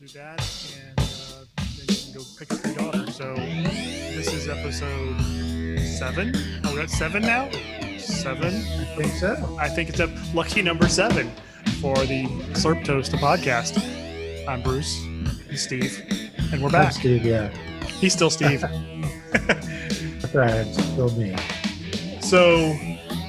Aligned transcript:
do 0.00 0.06
that, 0.18 0.40
and 0.78 0.98
uh, 0.98 1.44
then 1.58 1.86
you 1.88 1.94
can 1.94 2.12
go 2.14 2.22
pick 2.38 2.50
up 2.50 2.64
your 2.64 2.74
daughter. 2.74 3.12
So 3.12 3.34
this 3.34 4.32
is 4.32 4.48
episode 4.48 5.20
seven. 5.78 6.34
Are 6.64 6.72
we 6.74 6.80
at 6.80 6.88
seven 6.88 7.20
now? 7.20 7.50
Seven. 7.98 8.54
I 8.54 8.84
think 8.96 9.12
so. 9.12 9.56
I 9.60 9.68
think 9.68 9.90
it's 9.90 10.00
a 10.00 10.06
lucky 10.32 10.62
number 10.62 10.88
seven 10.88 11.30
for 11.82 11.94
the 12.06 12.24
Slurp 12.54 12.82
Toast 12.82 13.12
podcast. 13.12 13.76
I'm 14.48 14.62
Bruce, 14.62 15.02
and 15.04 15.58
Steve, 15.58 16.02
and 16.50 16.62
we're 16.62 16.70
back. 16.70 16.92
Steve, 16.92 17.22
yeah. 17.22 17.48
He's 17.98 18.14
still 18.14 18.30
Steve. 18.30 18.60
That's 19.32 20.34
right. 20.34 20.66
It's 20.66 20.82
still 20.82 21.10
me. 21.10 21.36
so 22.22 22.74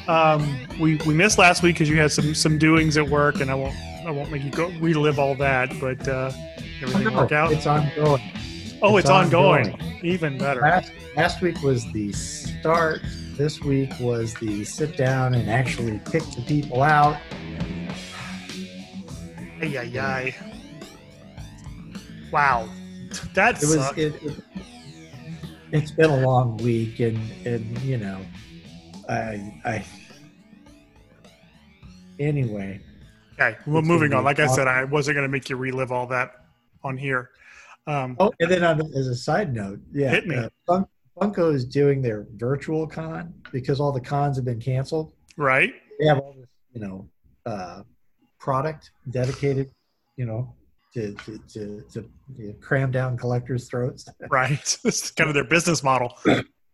um, 0.08 0.58
we 0.80 0.96
we 1.06 1.14
missed 1.14 1.38
last 1.38 1.64
week 1.64 1.76
because 1.76 1.90
you 1.90 2.00
had 2.00 2.14
some 2.14 2.34
some 2.34 2.58
doings 2.58 2.96
at 2.96 3.10
work, 3.10 3.42
and 3.42 3.52
I 3.52 3.56
won't 3.56 3.76
I 4.06 4.12
won't 4.12 4.32
make 4.32 4.44
you 4.44 4.52
go 4.52 4.70
relive 4.80 5.20
all 5.20 5.36
that, 5.36 5.70
but 5.82 6.08
uh, 6.08 6.32
everything 6.82 7.14
no, 7.14 7.22
work 7.22 7.32
out. 7.32 7.52
It's 7.52 7.68
ongoing. 7.68 8.22
oh, 8.82 8.98
it's, 8.98 9.06
it's 9.06 9.10
ongoing. 9.10 9.72
ongoing. 9.74 10.00
Even 10.04 10.38
better. 10.38 10.62
Last, 10.62 10.92
last 11.16 11.42
week 11.42 11.62
was 11.62 11.90
the 11.92 12.12
start. 12.14 13.02
This 13.38 13.62
week 13.62 13.92
was 14.00 14.34
the 14.36 14.64
sit 14.64 14.98
down 14.98 15.34
and 15.34 15.50
actually 15.50 16.00
pick 16.12 16.24
the 16.24 16.42
people 16.42 16.84
out. 16.84 17.18
Ay, 19.62 19.78
ay, 19.78 20.00
ay. 20.00 20.36
Wow. 22.32 22.70
That 23.34 23.62
It 23.62 23.68
was 23.68 23.98
it, 23.98 24.24
it, 24.24 24.44
it's 25.72 25.92
been 25.92 26.10
a 26.10 26.18
long 26.22 26.58
week 26.58 27.00
and 27.00 27.20
and 27.46 27.78
you 27.82 27.98
know 27.98 28.20
I 29.10 29.60
I 29.66 29.86
anyway 32.20 32.80
okay, 33.42 33.58
well, 33.66 33.82
moving 33.82 34.14
on. 34.14 34.24
Like 34.24 34.40
I 34.40 34.48
said. 34.48 34.68
I 34.68 34.84
wasn't 34.84 35.16
going 35.16 35.28
to 35.28 35.32
make 35.32 35.50
you 35.50 35.58
relive 35.58 35.92
all 35.92 36.08
that 36.08 36.41
on 36.84 36.98
here. 36.98 37.30
Um, 37.88 38.16
oh 38.20 38.32
and 38.40 38.50
then 38.52 38.64
on, 38.64 38.80
as 38.96 39.08
a 39.08 39.16
side 39.16 39.54
note 39.56 39.80
yeah 39.92 40.12
Hit 40.12 40.28
me. 40.28 40.36
uh, 40.38 40.50
Fun- 40.68 40.86
Funko 41.20 41.54
is 41.54 41.66
doing 41.66 42.02
their 42.02 42.28
virtual 42.36 42.86
con 42.88 43.34
because 43.52 43.80
all 43.80 43.92
the 43.92 44.00
cons 44.00 44.36
have 44.38 44.46
been 44.46 44.60
canceled 44.60 45.14
right? 45.36 45.74
they 46.00 46.06
have 46.06 46.20
all 46.20 46.34
this 46.38 46.48
you 46.74 46.80
know 46.82 47.10
uh, 47.48 47.82
product 48.40 48.92
dedicated 49.10 49.72
you 50.16 50.26
know 50.28 50.54
to 50.94 51.14
to, 51.26 51.40
to, 51.52 51.82
to 51.92 52.10
you 52.38 52.48
know, 52.50 52.54
cram 52.62 52.92
down 52.92 53.18
collectors 53.18 53.68
throats 53.68 54.08
Right. 54.30 54.78
It's 54.86 55.10
kind 55.12 55.28
of 55.30 55.34
their 55.34 55.44
business 55.46 55.82
model. 55.84 56.14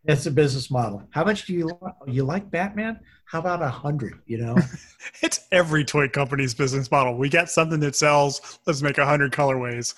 It's 0.07 0.25
a 0.25 0.31
business 0.31 0.71
model. 0.71 1.03
How 1.09 1.25
much 1.25 1.45
do 1.45 1.53
you 1.53 1.77
you 2.07 2.23
like 2.23 2.49
Batman? 2.49 2.99
How 3.25 3.39
about 3.39 3.61
a 3.61 3.67
hundred? 3.67 4.21
You 4.25 4.37
know, 4.37 4.55
It's 5.21 5.47
every 5.51 5.83
toy 5.83 6.07
company's 6.07 6.53
business 6.53 6.89
model. 6.89 7.17
We 7.17 7.29
got 7.29 7.49
something 7.49 7.79
that 7.81 7.95
sells. 7.95 8.59
Let's 8.65 8.81
make 8.81 8.97
a 8.97 9.05
hundred 9.05 9.33
colorways. 9.33 9.95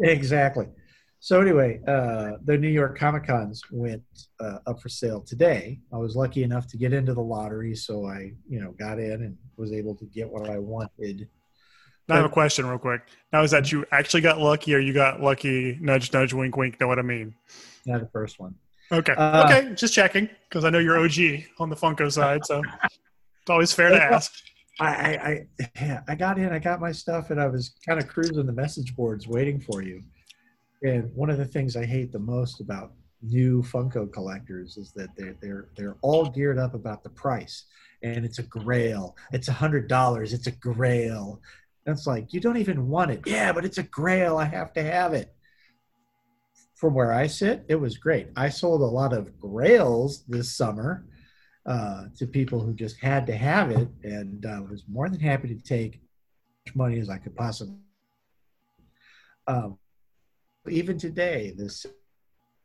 exactly. 0.00 0.66
So 1.20 1.40
anyway, 1.40 1.80
uh, 1.86 2.32
the 2.44 2.58
New 2.58 2.68
York 2.68 2.98
Comic 2.98 3.28
Cons 3.28 3.62
went 3.70 4.02
uh, 4.40 4.58
up 4.66 4.80
for 4.80 4.88
sale 4.88 5.20
today. 5.20 5.78
I 5.92 5.96
was 5.96 6.16
lucky 6.16 6.42
enough 6.42 6.66
to 6.66 6.76
get 6.76 6.92
into 6.92 7.14
the 7.14 7.22
lottery, 7.22 7.76
so 7.76 8.04
I 8.06 8.32
you 8.48 8.60
know 8.60 8.72
got 8.72 8.98
in 8.98 9.22
and 9.22 9.38
was 9.56 9.72
able 9.72 9.94
to 9.94 10.04
get 10.06 10.28
what 10.28 10.50
I 10.50 10.58
wanted. 10.58 11.28
Now 12.08 12.16
I 12.16 12.18
have 12.18 12.26
a 12.26 12.30
question, 12.30 12.66
real 12.66 12.78
quick. 12.78 13.02
Now, 13.32 13.44
is 13.44 13.52
that 13.52 13.70
you 13.70 13.86
actually 13.92 14.22
got 14.22 14.40
lucky, 14.40 14.74
or 14.74 14.80
you 14.80 14.92
got 14.92 15.20
lucky? 15.20 15.78
Nudge, 15.80 16.12
nudge, 16.12 16.32
wink, 16.32 16.56
wink. 16.56 16.80
Know 16.80 16.88
what 16.88 16.98
I 16.98 17.02
mean? 17.02 17.32
Yeah, 17.84 17.98
the 17.98 18.08
first 18.08 18.40
one. 18.40 18.56
Okay. 18.92 19.14
Uh, 19.16 19.44
okay. 19.44 19.74
Just 19.74 19.94
checking 19.94 20.28
because 20.48 20.64
I 20.64 20.70
know 20.70 20.78
you're 20.78 20.98
OG 20.98 21.44
on 21.58 21.70
the 21.70 21.76
Funko 21.76 22.12
side, 22.12 22.44
so 22.44 22.62
it's 22.82 23.50
always 23.50 23.72
fair 23.72 23.88
to 23.90 24.02
ask. 24.02 24.32
I 24.80 24.86
I, 24.86 25.10
I, 25.10 25.68
yeah, 25.76 26.02
I 26.08 26.14
got 26.14 26.38
in, 26.38 26.52
I 26.52 26.58
got 26.58 26.80
my 26.80 26.92
stuff, 26.92 27.30
and 27.30 27.40
I 27.40 27.46
was 27.46 27.74
kind 27.86 27.98
of 27.98 28.06
cruising 28.06 28.46
the 28.46 28.52
message 28.52 28.94
boards 28.94 29.26
waiting 29.26 29.60
for 29.60 29.82
you. 29.82 30.02
And 30.82 31.10
one 31.14 31.30
of 31.30 31.38
the 31.38 31.44
things 31.44 31.76
I 31.76 31.86
hate 31.86 32.12
the 32.12 32.18
most 32.18 32.60
about 32.60 32.92
new 33.22 33.62
Funko 33.62 34.12
collectors 34.12 34.76
is 34.76 34.92
that 34.92 35.08
they're 35.16 35.36
they're 35.40 35.68
they're 35.76 35.96
all 36.02 36.28
geared 36.28 36.58
up 36.58 36.74
about 36.74 37.02
the 37.02 37.10
price, 37.10 37.64
and 38.02 38.24
it's 38.24 38.38
a 38.40 38.42
Grail, 38.42 39.16
it's 39.32 39.48
a 39.48 39.52
hundred 39.52 39.88
dollars, 39.88 40.32
it's 40.32 40.48
a 40.48 40.52
Grail. 40.52 41.40
That's 41.86 42.06
like 42.06 42.32
you 42.32 42.40
don't 42.40 42.58
even 42.58 42.88
want 42.88 43.10
it. 43.10 43.22
Yeah, 43.24 43.52
but 43.52 43.64
it's 43.64 43.78
a 43.78 43.82
Grail. 43.84 44.36
I 44.36 44.44
have 44.44 44.72
to 44.74 44.82
have 44.82 45.14
it. 45.14 45.34
From 46.82 46.94
where 46.94 47.12
I 47.12 47.28
sit, 47.28 47.64
it 47.68 47.76
was 47.76 47.96
great. 47.96 48.26
I 48.34 48.48
sold 48.48 48.80
a 48.80 48.84
lot 48.84 49.12
of 49.12 49.38
Grails 49.38 50.24
this 50.24 50.50
summer 50.50 51.06
uh, 51.64 52.06
to 52.16 52.26
people 52.26 52.58
who 52.58 52.74
just 52.74 52.98
had 52.98 53.24
to 53.28 53.36
have 53.36 53.70
it, 53.70 53.86
and 54.02 54.44
uh, 54.44 54.62
was 54.68 54.82
more 54.88 55.08
than 55.08 55.20
happy 55.20 55.46
to 55.46 55.62
take 55.62 55.94
as 55.94 56.00
much 56.66 56.74
money 56.74 56.98
as 56.98 57.08
I 57.08 57.18
could 57.18 57.36
possibly. 57.36 57.76
Um, 59.46 59.78
even 60.68 60.98
today, 60.98 61.54
this 61.56 61.86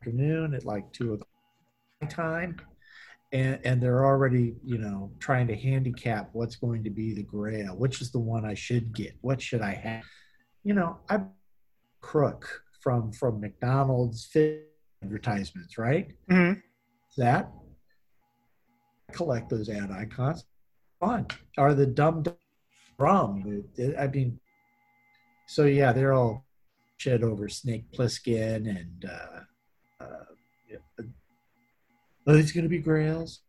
afternoon 0.00 0.52
at 0.52 0.64
like 0.64 0.92
two 0.92 1.12
o'clock 1.12 2.10
time, 2.10 2.56
and 3.30 3.60
and 3.62 3.80
they're 3.80 4.04
already 4.04 4.56
you 4.64 4.78
know 4.78 5.12
trying 5.20 5.46
to 5.46 5.54
handicap 5.54 6.30
what's 6.32 6.56
going 6.56 6.82
to 6.82 6.90
be 6.90 7.14
the 7.14 7.22
Grail, 7.22 7.76
which 7.76 8.00
is 8.00 8.10
the 8.10 8.18
one 8.18 8.44
I 8.44 8.54
should 8.54 8.92
get. 8.92 9.14
What 9.20 9.40
should 9.40 9.62
I 9.62 9.74
have? 9.74 10.02
You 10.64 10.74
know, 10.74 10.98
I 11.08 11.20
crook 12.00 12.64
from 12.88 13.12
from 13.12 13.38
McDonald's 13.38 14.24
fit 14.24 14.72
advertisements, 15.02 15.76
right? 15.76 16.10
Mhm. 16.30 16.62
That 17.18 17.52
collect 19.12 19.50
those 19.50 19.68
ad 19.68 19.90
icons. 19.90 20.46
Fun. 20.98 21.26
Or 21.58 21.74
the 21.74 21.84
dumb 21.84 22.24
rum. 22.98 23.62
I 23.98 24.06
mean, 24.06 24.40
so 25.46 25.64
yeah, 25.64 25.92
they're 25.92 26.14
all 26.14 26.46
shit 26.96 27.22
over 27.22 27.46
Snake 27.50 27.92
Plissken 27.92 28.66
and 28.66 29.04
uh, 29.04 29.40
uh, 30.02 30.24
yeah. 30.70 30.78
are 32.26 32.36
these 32.36 32.52
going 32.52 32.64
to 32.64 32.70
be 32.70 32.78
grails? 32.78 33.42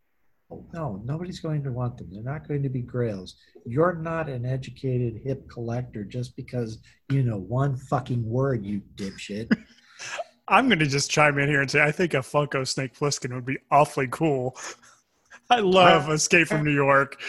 Oh, 0.51 0.65
no, 0.73 1.01
nobody's 1.05 1.39
going 1.39 1.63
to 1.63 1.71
want 1.71 1.97
them. 1.97 2.07
They're 2.11 2.23
not 2.23 2.47
going 2.47 2.63
to 2.63 2.69
be 2.69 2.81
grails. 2.81 3.35
You're 3.65 3.93
not 3.93 4.29
an 4.29 4.45
educated 4.45 5.21
hip 5.23 5.47
collector 5.47 6.03
just 6.03 6.35
because 6.35 6.79
you 7.11 7.21
know 7.23 7.37
one 7.37 7.75
fucking 7.77 8.27
word, 8.27 8.65
you 8.65 8.81
dipshit. 8.95 9.55
I'm 10.47 10.67
going 10.67 10.79
to 10.79 10.87
just 10.87 11.11
chime 11.11 11.37
in 11.37 11.47
here 11.49 11.61
and 11.61 11.69
say 11.69 11.83
I 11.83 11.91
think 11.91 12.15
a 12.15 12.17
Funko 12.17 12.67
Snake 12.67 12.97
Plissken 12.97 13.33
would 13.35 13.45
be 13.45 13.57
awfully 13.69 14.07
cool. 14.09 14.57
I 15.51 15.59
love 15.59 16.09
Uh, 16.09 16.13
Escape 16.13 16.47
from 16.47 16.63
New 16.63 16.73
York. 16.73 17.21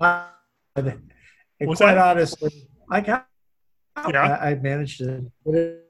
Uh, 0.00 0.24
and 0.74 1.00
What's 1.60 1.80
quite 1.80 1.94
that? 1.94 2.16
honestly, 2.16 2.68
I 2.90 3.00
got. 3.00 3.28
Yeah. 4.10 4.36
I, 4.40 4.50
I 4.50 4.54
managed 4.56 4.98
to. 4.98 5.30
put 5.46 5.54
it- 5.54 5.84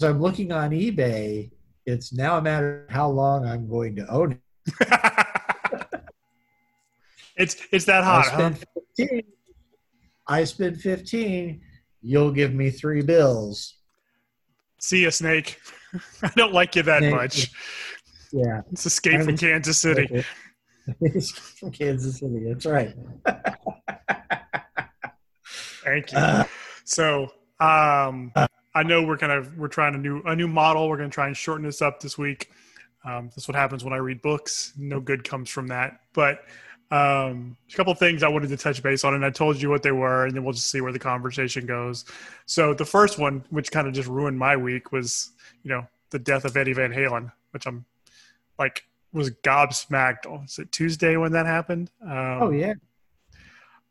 So 0.00 0.10
I'm 0.10 0.20
looking 0.20 0.52
on 0.52 0.70
eBay. 0.72 1.50
It's 1.86 2.12
now 2.12 2.36
a 2.36 2.42
matter 2.42 2.84
of 2.84 2.90
how 2.94 3.08
long 3.08 3.46
I'm 3.46 3.66
going 3.66 3.96
to 3.96 4.06
own 4.10 4.32
it. 4.32 4.38
it's 7.38 7.56
it's 7.72 7.84
that 7.86 8.04
hot, 8.04 8.26
I 8.26 8.30
huh? 8.30 8.36
spend 8.54 8.64
15. 8.96 9.22
I 10.26 10.44
spend 10.44 10.80
15. 10.80 11.60
You'll 12.02 12.32
give 12.32 12.52
me 12.54 12.70
three 12.70 13.02
bills. 13.02 13.76
See 14.78 15.04
ya, 15.04 15.10
Snake. 15.10 15.58
I 16.22 16.30
don't 16.36 16.52
like 16.52 16.76
you 16.76 16.82
that 16.82 16.98
Snake. 17.00 17.14
much. 17.14 17.50
Yeah. 18.32 18.60
It's 18.72 18.84
Escape 18.86 19.22
from 19.22 19.36
Kansas 19.36 19.78
City. 19.78 20.24
From 21.60 21.70
Kansas 21.70 22.18
City. 22.18 22.44
That's 22.48 22.64
right. 22.64 22.94
Thank 25.84 26.12
you. 26.12 26.18
Uh, 26.18 26.44
So, 26.84 27.24
um, 27.60 28.32
I 28.74 28.82
know 28.84 29.02
we're 29.02 29.18
kind 29.18 29.32
of 29.32 29.58
we're 29.58 29.68
trying 29.68 29.94
a 29.94 29.98
new 29.98 30.22
a 30.22 30.34
new 30.34 30.48
model. 30.48 30.88
We're 30.88 30.96
going 30.96 31.10
to 31.10 31.14
try 31.14 31.26
and 31.26 31.36
shorten 31.36 31.66
this 31.66 31.82
up 31.82 32.00
this 32.00 32.16
week. 32.16 32.50
Um, 33.04 33.28
that's 33.34 33.46
what 33.48 33.54
happens 33.54 33.84
when 33.84 33.92
I 33.92 33.98
read 33.98 34.22
books. 34.22 34.72
No 34.78 34.98
good 35.00 35.24
comes 35.24 35.50
from 35.50 35.66
that. 35.68 36.00
But 36.14 36.40
um, 36.90 37.56
a 37.70 37.76
couple 37.76 37.94
things 37.94 38.22
I 38.22 38.28
wanted 38.28 38.48
to 38.48 38.56
touch 38.56 38.82
base 38.82 39.04
on, 39.04 39.14
and 39.14 39.24
I 39.24 39.30
told 39.30 39.60
you 39.60 39.68
what 39.68 39.82
they 39.82 39.92
were, 39.92 40.24
and 40.24 40.34
then 40.34 40.42
we'll 40.42 40.54
just 40.54 40.70
see 40.70 40.80
where 40.80 40.92
the 40.92 40.98
conversation 40.98 41.66
goes. 41.66 42.06
So 42.46 42.72
the 42.72 42.84
first 42.84 43.18
one, 43.18 43.44
which 43.50 43.70
kind 43.70 43.86
of 43.86 43.92
just 43.92 44.08
ruined 44.08 44.38
my 44.38 44.56
week, 44.56 44.90
was 44.90 45.32
you 45.62 45.70
know 45.70 45.86
the 46.10 46.18
death 46.18 46.44
of 46.44 46.56
Eddie 46.56 46.72
Van 46.72 46.92
Halen, 46.92 47.30
which 47.50 47.66
I'm 47.66 47.84
like 48.58 48.86
was 49.12 49.30
gobsmacked. 49.30 50.26
Oh, 50.26 50.40
was 50.42 50.58
it 50.58 50.72
Tuesday 50.72 51.16
when 51.16 51.32
that 51.32 51.46
happened? 51.46 51.90
Um, 52.02 52.42
oh 52.42 52.50
yeah. 52.50 52.74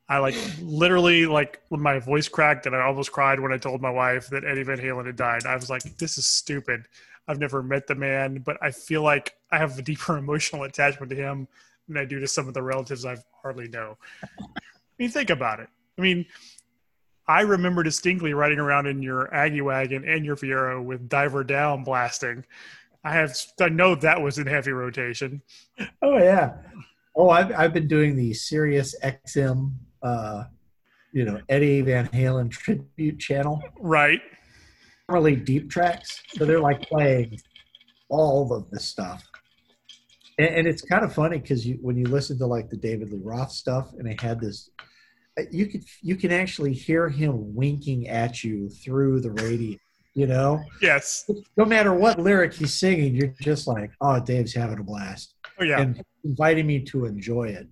I 0.09 0.19
like 0.19 0.35
literally 0.61 1.25
like 1.25 1.61
when 1.67 1.81
my 1.81 1.99
voice 1.99 2.29
cracked 2.29 2.65
and 2.65 2.75
I 2.75 2.81
almost 2.81 3.11
cried 3.11 3.39
when 3.41 3.51
I 3.51 3.57
told 3.57 3.81
my 3.81 3.89
wife 3.89 4.27
that 4.27 4.45
Eddie 4.45 4.63
Van 4.63 4.77
Halen 4.77 5.05
had 5.05 5.17
died. 5.17 5.45
I 5.45 5.55
was 5.55 5.69
like, 5.69 5.83
this 5.97 6.17
is 6.17 6.25
stupid. 6.25 6.87
I've 7.27 7.39
never 7.39 7.61
met 7.61 7.87
the 7.87 7.95
man, 7.95 8.37
but 8.37 8.57
I 8.61 8.71
feel 8.71 9.03
like 9.03 9.35
I 9.51 9.57
have 9.57 9.77
a 9.77 9.81
deeper 9.81 10.17
emotional 10.17 10.63
attachment 10.63 11.09
to 11.09 11.15
him 11.15 11.47
than 11.87 11.97
I 11.97 12.05
do 12.05 12.19
to 12.19 12.27
some 12.27 12.47
of 12.47 12.53
the 12.53 12.63
relatives 12.63 13.05
I've 13.05 13.23
hardly 13.41 13.67
know. 13.67 13.97
I 14.23 14.27
mean, 14.99 15.09
think 15.09 15.29
about 15.29 15.59
it. 15.59 15.67
I 15.97 16.01
mean, 16.01 16.25
I 17.27 17.41
remember 17.41 17.83
distinctly 17.83 18.33
riding 18.33 18.59
around 18.59 18.87
in 18.87 19.01
your 19.01 19.33
Aggie 19.33 19.61
wagon 19.61 20.07
and 20.07 20.25
your 20.25 20.35
Fiero 20.35 20.83
with 20.83 21.09
Diver 21.09 21.43
Down 21.43 21.83
blasting. 21.83 22.45
I 23.03 23.11
have 23.11 23.35
I 23.61 23.69
know 23.69 23.95
that 23.95 24.21
was 24.21 24.37
in 24.37 24.47
heavy 24.47 24.71
rotation. 24.71 25.41
Oh 26.01 26.17
yeah. 26.17 26.57
Oh, 27.15 27.29
I've 27.29 27.51
I've 27.53 27.73
been 27.73 27.87
doing 27.87 28.15
the 28.15 28.33
Sirius 28.33 28.95
XM, 29.03 29.73
uh, 30.03 30.45
you 31.11 31.25
know, 31.25 31.41
Eddie 31.49 31.81
Van 31.81 32.07
Halen 32.07 32.49
tribute 32.51 33.19
channel. 33.19 33.61
Right. 33.79 34.21
Really 35.09 35.35
deep 35.35 35.69
tracks, 35.69 36.21
so 36.29 36.45
they're 36.45 36.59
like 36.59 36.81
playing 36.81 37.39
all 38.09 38.53
of 38.53 38.69
the 38.71 38.79
stuff. 38.79 39.25
And, 40.37 40.47
and 40.47 40.67
it's 40.67 40.81
kind 40.81 41.03
of 41.03 41.13
funny 41.13 41.39
because 41.39 41.65
you 41.65 41.77
when 41.81 41.97
you 41.97 42.05
listen 42.05 42.37
to 42.39 42.45
like 42.45 42.69
the 42.69 42.77
David 42.77 43.11
Lee 43.11 43.19
Roth 43.23 43.51
stuff, 43.51 43.91
and 43.97 44.07
they 44.07 44.15
had 44.21 44.39
this, 44.39 44.69
uh, 45.39 45.43
you 45.51 45.65
could 45.67 45.83
you 46.01 46.15
can 46.15 46.31
actually 46.31 46.73
hear 46.73 47.09
him 47.09 47.55
winking 47.55 48.07
at 48.07 48.43
you 48.43 48.69
through 48.69 49.21
the 49.21 49.31
radio. 49.31 49.77
You 50.13 50.25
know, 50.25 50.63
Yes. 50.81 51.29
no 51.57 51.63
matter 51.65 51.93
what 51.93 52.17
lyric 52.19 52.51
he's 52.55 52.73
singing, 52.73 53.13
you're 53.13 53.35
just 53.39 53.67
like, 53.67 53.91
oh, 54.01 54.19
Dave's 54.19 54.51
having 54.51 54.79
a 54.79 54.83
blast 54.83 55.35
Oh 55.59 55.63
yeah. 55.63 55.79
and 55.79 56.01
inviting 56.23 56.65
me 56.65 56.79
to 56.85 57.05
enjoy 57.05 57.49
it. 57.49 57.67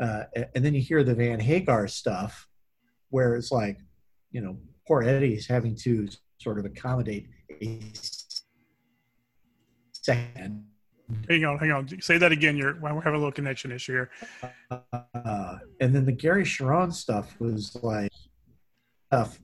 Uh, 0.00 0.22
and 0.54 0.64
then 0.64 0.74
you 0.74 0.80
hear 0.80 1.02
the 1.02 1.16
Van 1.16 1.40
Hagar 1.40 1.88
stuff, 1.88 2.46
where 3.10 3.34
it's 3.34 3.50
like, 3.50 3.78
you 4.30 4.40
know, 4.40 4.56
poor 4.86 5.02
Eddie's 5.02 5.48
having 5.48 5.74
to 5.74 6.06
sort 6.40 6.60
of 6.60 6.64
accommodate 6.66 7.26
a 7.60 7.80
second. 9.92 10.64
Hang 11.28 11.44
on, 11.44 11.58
hang 11.58 11.70
on. 11.70 11.88
Say 12.00 12.18
that 12.18 12.32
again. 12.32 12.56
You're 12.56 12.78
we're 12.80 13.00
having 13.00 13.14
a 13.14 13.18
little 13.18 13.32
connection 13.32 13.72
issue 13.72 13.92
here. 13.92 14.10
Uh, 15.14 15.58
and 15.80 15.94
then 15.94 16.04
the 16.04 16.12
Gary 16.12 16.44
Cherone 16.44 16.92
stuff 16.92 17.34
was 17.40 17.76
like 17.82 18.12
tough. 19.10 19.40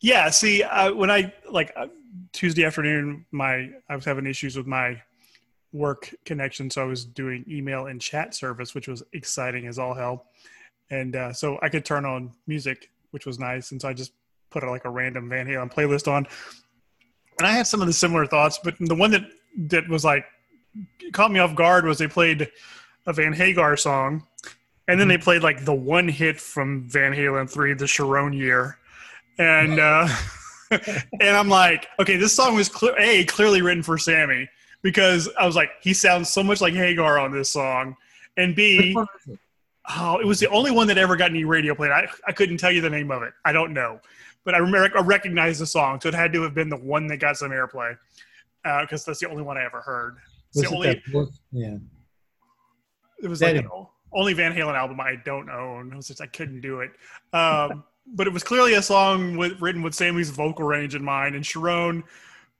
Yeah. 0.00 0.30
See, 0.30 0.62
uh, 0.62 0.94
when 0.94 1.10
I 1.10 1.32
like 1.50 1.72
uh, 1.76 1.88
Tuesday 2.32 2.64
afternoon, 2.64 3.26
my 3.32 3.70
I 3.90 3.96
was 3.96 4.04
having 4.04 4.26
issues 4.26 4.56
with 4.56 4.66
my 4.66 5.02
work 5.72 6.14
connection, 6.24 6.70
so 6.70 6.80
I 6.82 6.86
was 6.86 7.04
doing 7.04 7.44
email 7.48 7.86
and 7.86 8.00
chat 8.00 8.34
service, 8.34 8.74
which 8.74 8.88
was 8.88 9.02
exciting 9.12 9.66
as 9.66 9.78
all 9.78 9.92
hell. 9.92 10.26
And 10.90 11.16
uh, 11.16 11.32
so 11.34 11.58
I 11.60 11.68
could 11.68 11.84
turn 11.84 12.06
on 12.06 12.32
music, 12.46 12.90
which 13.10 13.26
was 13.26 13.38
nice, 13.38 13.72
and 13.72 13.80
so 13.80 13.88
I 13.88 13.92
just 13.92 14.12
put 14.50 14.62
a, 14.62 14.70
like 14.70 14.86
a 14.86 14.90
random 14.90 15.28
Van 15.28 15.46
Halen 15.46 15.70
playlist 15.70 16.10
on. 16.10 16.26
And 17.38 17.46
I 17.46 17.50
had 17.50 17.66
some 17.66 17.82
of 17.82 17.86
the 17.86 17.92
similar 17.92 18.26
thoughts, 18.26 18.58
but 18.62 18.74
the 18.80 18.94
one 18.94 19.10
that 19.10 19.24
that 19.68 19.86
was 19.88 20.04
like 20.04 20.24
caught 21.12 21.30
me 21.30 21.40
off 21.40 21.54
guard 21.54 21.84
was 21.84 21.98
they 21.98 22.08
played 22.08 22.48
a 23.06 23.12
Van 23.12 23.32
Hagar 23.32 23.76
song, 23.76 24.26
and 24.88 25.00
then 25.00 25.08
they 25.08 25.18
played 25.18 25.42
like 25.42 25.64
the 25.64 25.74
one 25.74 26.08
hit 26.08 26.40
from 26.40 26.88
Van 26.88 27.12
Halen 27.12 27.50
three, 27.50 27.74
the 27.74 27.84
Cherone 27.84 28.36
year, 28.36 28.78
and 29.38 29.78
uh, 29.78 30.08
and 30.70 31.36
I'm 31.36 31.48
like, 31.48 31.88
okay, 31.98 32.16
this 32.16 32.34
song 32.34 32.54
was 32.54 32.68
clear, 32.68 32.94
a 32.98 33.24
clearly 33.24 33.62
written 33.62 33.82
for 33.82 33.98
Sammy 33.98 34.48
because 34.82 35.28
I 35.38 35.46
was 35.46 35.56
like, 35.56 35.70
he 35.80 35.92
sounds 35.94 36.30
so 36.30 36.42
much 36.42 36.60
like 36.60 36.74
Hagar 36.74 37.18
on 37.18 37.32
this 37.32 37.50
song, 37.50 37.96
and 38.36 38.54
B, 38.54 38.96
it? 38.96 39.38
oh, 39.96 40.18
it 40.18 40.26
was 40.26 40.40
the 40.40 40.48
only 40.50 40.70
one 40.70 40.86
that 40.88 40.98
ever 40.98 41.16
got 41.16 41.30
any 41.30 41.44
radio 41.44 41.74
play. 41.74 41.90
I 41.90 42.08
I 42.26 42.32
couldn't 42.32 42.58
tell 42.58 42.72
you 42.72 42.80
the 42.80 42.90
name 42.90 43.10
of 43.10 43.22
it. 43.22 43.32
I 43.44 43.52
don't 43.52 43.72
know, 43.72 44.00
but 44.44 44.54
I 44.54 44.58
remember 44.58 44.96
I 44.98 45.02
recognized 45.02 45.60
the 45.60 45.66
song, 45.66 46.00
so 46.00 46.08
it 46.08 46.14
had 46.14 46.32
to 46.32 46.42
have 46.42 46.54
been 46.54 46.68
the 46.68 46.76
one 46.76 47.06
that 47.08 47.18
got 47.18 47.36
some 47.36 47.50
airplay 47.50 47.96
because 48.80 49.04
that's 49.04 49.20
the 49.20 49.28
only 49.28 49.42
one 49.42 49.56
I 49.56 49.64
ever 49.64 49.80
heard. 49.80 50.16
It's 50.56 50.70
Was 50.70 50.82
the 50.82 50.90
it 50.90 51.02
only? 51.14 51.28
Yeah. 51.52 51.76
it 53.22 53.28
was 53.28 53.42
like 53.42 53.66
only 54.12 54.32
Van 54.32 54.52
Halen 54.52 54.74
album 54.74 55.00
I 55.00 55.16
don't 55.24 55.50
own. 55.50 55.92
It 55.92 55.96
was 55.96 56.08
just 56.08 56.20
I 56.20 56.26
couldn't 56.26 56.60
do 56.60 56.80
it. 56.80 56.90
Um, 57.32 57.84
but 58.14 58.26
it 58.26 58.32
was 58.32 58.42
clearly 58.42 58.74
a 58.74 58.82
song 58.82 59.36
with, 59.36 59.60
written 59.60 59.82
with 59.82 59.94
Sammy's 59.94 60.30
vocal 60.30 60.64
range 60.64 60.94
in 60.94 61.04
mind, 61.04 61.34
and 61.34 61.44
Cherone 61.44 62.02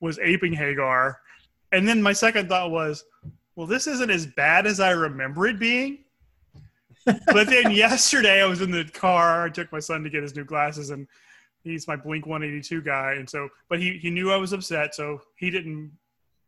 was 0.01 0.19
aping 0.19 0.53
Hagar. 0.53 1.21
And 1.73 1.89
then 1.89 2.03
my 2.03 2.13
second 2.13 2.49
thought 2.49 2.71
was, 2.71 3.05
well, 3.55 3.67
this 3.67 3.87
isn't 3.87 4.11
as 4.11 4.27
bad 4.27 4.67
as 4.67 4.81
I 4.81 4.91
remember 4.91 5.47
it 5.47 5.59
being. 5.59 5.99
but 7.05 7.47
then 7.47 7.71
yesterday 7.71 8.43
I 8.43 8.47
was 8.47 8.61
in 8.61 8.71
the 8.71 8.85
car. 8.85 9.47
I 9.47 9.49
took 9.49 9.73
my 9.73 9.79
son 9.79 10.03
to 10.03 10.11
get 10.11 10.23
his 10.23 10.37
new 10.37 10.45
glasses, 10.45 10.91
and 10.91 11.07
he's 11.65 11.89
my 11.89 11.97
Blink 11.97 12.27
182 12.27 12.83
guy. 12.83 13.15
And 13.15 13.29
so, 13.29 13.49
but 13.69 13.81
he 13.81 13.99
he 13.99 14.11
knew 14.11 14.31
I 14.31 14.37
was 14.37 14.53
upset, 14.53 14.95
so 14.95 15.23
he 15.37 15.51
didn't 15.51 15.93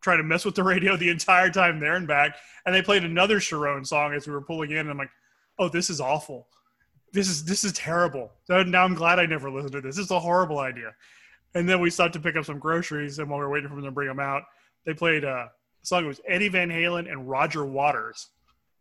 try 0.01 0.17
to 0.17 0.23
mess 0.23 0.45
with 0.45 0.55
the 0.55 0.63
radio 0.65 0.97
the 0.97 1.11
entire 1.11 1.51
time 1.51 1.81
there 1.81 1.95
and 1.95 2.07
back. 2.07 2.37
And 2.67 2.75
they 2.75 2.83
played 2.83 3.05
another 3.05 3.41
Cherone 3.41 3.87
song 3.87 4.15
as 4.15 4.27
we 4.27 4.33
were 4.33 4.43
pulling 4.43 4.71
in, 4.71 4.79
and 4.79 4.91
I'm 4.91 4.99
like, 4.99 5.11
oh, 5.59 5.69
this 5.69 5.91
is 5.91 6.01
awful. 6.01 6.49
This 7.13 7.29
is 7.29 7.45
this 7.45 7.65
is 7.65 7.73
terrible. 7.73 8.31
Now 8.49 8.85
I'm 8.85 8.95
glad 8.95 9.19
I 9.19 9.27
never 9.27 9.51
listened 9.51 9.73
to 9.73 9.81
this. 9.81 9.97
This 9.97 10.05
is 10.05 10.11
a 10.11 10.21
horrible 10.21 10.59
idea. 10.59 10.95
And 11.55 11.67
then 11.67 11.81
we 11.81 11.89
stopped 11.89 12.13
to 12.13 12.21
pick 12.21 12.37
up 12.37 12.45
some 12.45 12.59
groceries, 12.59 13.19
and 13.19 13.31
while 13.31 13.39
we 13.39 13.47
were 13.47 13.51
waiting 13.51 13.71
for 13.71 13.77
them 13.77 13.85
to 13.85 13.91
bring 13.91 14.09
them 14.09 14.21
out, 14.21 14.43
they 14.85 14.93
played 14.93 15.25
uh, 15.25 15.47
a 15.49 15.87
song. 15.87 16.05
It 16.05 16.09
was 16.09 16.21
Eddie 16.29 16.49
Van 16.49 16.69
Halen 16.69 17.11
and 17.11 17.29
Roger 17.29 17.65
Waters. 17.65 18.29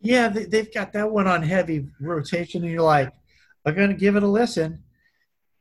Yeah, 0.00 0.28
they've 0.28 0.72
got 0.72 0.92
that 0.92 1.10
one 1.10 1.26
on 1.26 1.42
heavy 1.42 1.88
rotation, 2.00 2.62
and 2.62 2.70
you're 2.70 2.82
like, 2.82 3.12
I'm 3.64 3.74
going 3.74 3.88
to 3.88 3.96
give 3.96 4.16
it 4.16 4.22
a 4.22 4.28
listen, 4.28 4.82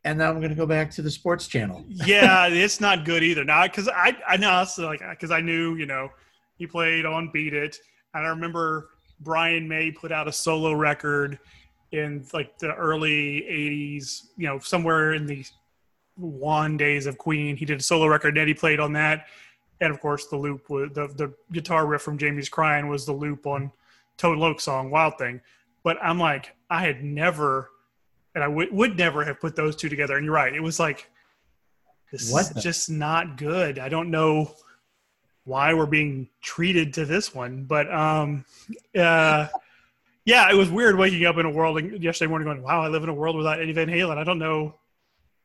and 0.08 0.20
then 0.20 0.28
I'm 0.30 0.38
going 0.38 0.50
to 0.50 0.56
go 0.56 0.66
back 0.66 0.90
to 0.92 1.02
the 1.02 1.12
sports 1.12 1.48
channel. 1.48 1.84
yeah, 1.90 2.48
it's 2.52 2.80
not 2.80 3.04
good 3.04 3.24
either. 3.24 3.44
Now, 3.44 3.64
because 3.64 3.90
I 3.90 4.16
I 4.28 4.38
know 4.38 4.64
so 4.64 4.86
like 4.86 5.02
because 5.10 5.32
I 5.32 5.42
knew 5.42 5.76
you 5.76 5.86
know 5.86 6.10
he 6.58 6.66
played 6.66 7.06
on 7.06 7.30
Beat 7.34 7.54
It, 7.54 7.78
and 8.14 8.26
I 8.26 8.30
remember 8.30 8.90
Brian 9.20 9.68
May 9.68 9.92
put 9.92 10.12
out 10.12 10.28
a 10.28 10.32
solo 10.32 10.72
record 10.74 11.40
in 11.92 12.26
like 12.34 12.58
the 12.58 12.74
early 12.74 13.42
'80s, 13.42 14.28
you 14.38 14.48
know, 14.48 14.60
somewhere 14.60 15.14
in 15.14 15.26
the 15.26 15.44
one 16.16 16.78
days 16.78 17.06
of 17.06 17.18
Queen. 17.18 17.58
He 17.58 17.66
did 17.66 17.80
a 17.80 17.84
solo 17.84 18.08
record, 18.08 18.38
and 18.38 18.48
he 18.48 18.54
played 18.54 18.80
on 18.80 18.94
that, 18.94 19.28
and 19.82 19.94
of 19.94 20.00
course 20.00 20.28
the 20.28 20.38
loop 20.38 20.70
was 20.70 20.90
the 20.94 21.08
the 21.08 21.34
guitar 21.52 21.86
riff 21.86 22.02
from 22.02 22.18
Jamie's 22.18 22.50
Crying 22.50 22.88
was 22.88 23.06
the 23.06 23.14
loop 23.14 23.46
on 23.46 23.72
Tone 24.16 24.40
Loc 24.40 24.62
song 24.62 24.90
Wild 24.90 25.18
Thing. 25.18 25.42
But 25.84 25.98
I'm 26.02 26.18
like, 26.18 26.56
I 26.70 26.82
had 26.82 27.04
never, 27.04 27.70
and 28.36 28.44
I 28.44 28.48
would 28.48 28.72
would 28.72 28.98
never 28.98 29.24
have 29.26 29.40
put 29.40 29.56
those 29.56 29.76
two 29.76 29.90
together. 29.90 30.16
And 30.16 30.26
you're 30.26 30.34
right, 30.34 30.54
it 30.54 30.62
was 30.62 30.80
like 30.80 31.10
this 32.12 32.32
What 32.32 32.42
is 32.44 32.50
the- 32.52 32.62
just 32.62 32.90
not 32.90 33.38
good. 33.38 33.80
I 33.80 33.90
don't 33.90 34.10
know 34.12 34.52
why 35.44 35.74
we're 35.74 35.86
being 35.86 36.30
treated 36.42 36.94
to 36.94 37.06
this 37.06 37.34
one, 37.34 37.64
but 37.64 37.92
um, 37.94 38.44
uh, 38.98 39.48
yeah, 40.26 40.52
it 40.52 40.56
was 40.56 40.70
weird 40.70 40.98
waking 40.98 41.26
up 41.26 41.38
in 41.38 41.46
a 41.46 41.50
world 41.50 41.78
and 41.78 42.04
yesterday 42.04 42.30
morning 42.30 42.46
going, 42.48 42.62
"Wow, 42.62 42.82
I 42.82 42.90
live 42.90 43.04
in 43.04 43.10
a 43.10 43.14
world 43.14 43.36
without 43.38 43.62
Eddie 43.62 43.72
Van 43.74 43.88
Halen." 43.88 44.18
I 44.18 44.24
don't 44.26 44.40
know 44.40 44.76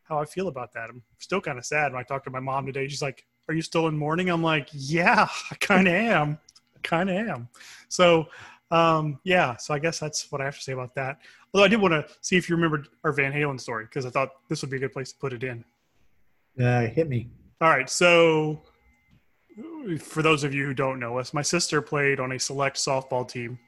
how 0.05 0.19
I 0.19 0.25
feel 0.25 0.49
about 0.49 0.73
that. 0.73 0.90
I'm 0.90 1.02
still 1.19 1.40
kind 1.40 1.56
of 1.56 1.64
sad. 1.64 1.93
When 1.93 2.00
I 2.00 2.02
talked 2.02 2.25
to 2.25 2.31
my 2.31 2.40
mom 2.40 2.67
today, 2.67 2.88
she's 2.88 3.00
like, 3.02 3.25
"Are 3.49 3.55
you 3.55 3.62
still 3.62 3.87
in 3.87 3.96
mourning?" 3.96 4.28
I'm 4.28 4.43
like, 4.43 4.69
"Yeah, 4.73 5.28
I 5.50 5.55
kind 5.56 5.87
of 5.87 5.94
am. 5.94 6.38
I 6.76 6.81
kind 6.82 7.08
of 7.08 7.17
am." 7.17 7.49
So, 7.88 8.26
um, 8.73 9.21
yeah. 9.23 9.57
So 9.59 9.75
I 9.75 9.79
guess 9.79 9.99
that's 9.99 10.33
what 10.33 10.41
I 10.41 10.45
have 10.45 10.57
to 10.57 10.63
say 10.63 10.73
about 10.73 10.95
that. 10.95 11.19
Although 11.53 11.65
I 11.65 11.69
did 11.69 11.81
want 11.81 11.93
to 11.93 12.07
see 12.23 12.37
if 12.37 12.49
you 12.49 12.57
remembered 12.57 12.89
our 13.05 13.13
Van 13.13 13.33
Halen 13.33 13.61
story 13.61 13.85
because 13.85 14.07
I 14.07 14.11
thought 14.11 14.31
this 14.49 14.63
would 14.63 14.71
be 14.71 14.79
a 14.79 14.81
good 14.81 14.93
place 14.93 15.13
to 15.13 15.19
put 15.19 15.33
it 15.33 15.45
in. 15.45 15.65
Uh, 16.59 16.87
hit 16.87 17.09
me. 17.09 17.29
All 17.61 17.69
right. 17.69 17.88
So, 17.88 18.62
for 20.00 20.23
those 20.23 20.43
of 20.43 20.55
you 20.55 20.64
who 20.64 20.75
don't 20.75 20.99
know 20.99 21.19
us, 21.19 21.35
my 21.35 21.43
sister 21.43 21.83
played 21.83 22.19
on 22.19 22.33
a 22.33 22.38
select 22.38 22.79
softball 22.79 23.29
team 23.29 23.59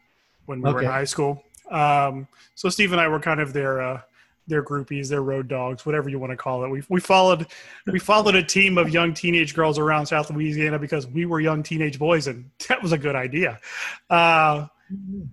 when 0.47 0.63
we 0.63 0.73
were 0.73 0.81
in 0.81 0.87
high 0.87 1.05
school. 1.05 1.45
Um, 1.71 2.27
so 2.55 2.69
Steve 2.69 2.93
and 2.93 3.01
I 3.01 3.09
were 3.09 3.21
kind 3.21 3.41
of 3.41 3.53
their 3.53 3.83
uh, 3.83 4.01
their 4.47 4.63
groupies, 4.63 5.09
their 5.09 5.23
road 5.23 5.49
dogs, 5.49 5.87
whatever 5.87 6.09
you 6.09 6.19
want 6.19 6.31
to 6.31 6.37
call 6.37 6.65
it. 6.65 6.69
We 6.69 6.83
we 6.89 7.01
followed 7.01 7.47
we 7.87 7.99
followed 7.99 8.37
a 8.37 8.43
team 8.43 8.79
of 8.79 8.91
young 8.91 9.13
teenage 9.13 9.55
girls 9.55 9.79
around 9.79 10.07
South 10.07 10.31
Louisiana 10.31 10.79
because 10.79 11.07
we 11.07 11.27
were 11.27 11.41
young 11.41 11.63
teenage 11.63 11.99
boys, 11.99 12.27
and 12.27 12.51
that 12.69 12.83
was 12.83 12.93
a 12.93 12.99
good 12.99 13.17
idea. 13.17 13.61
Uh, 14.09 14.67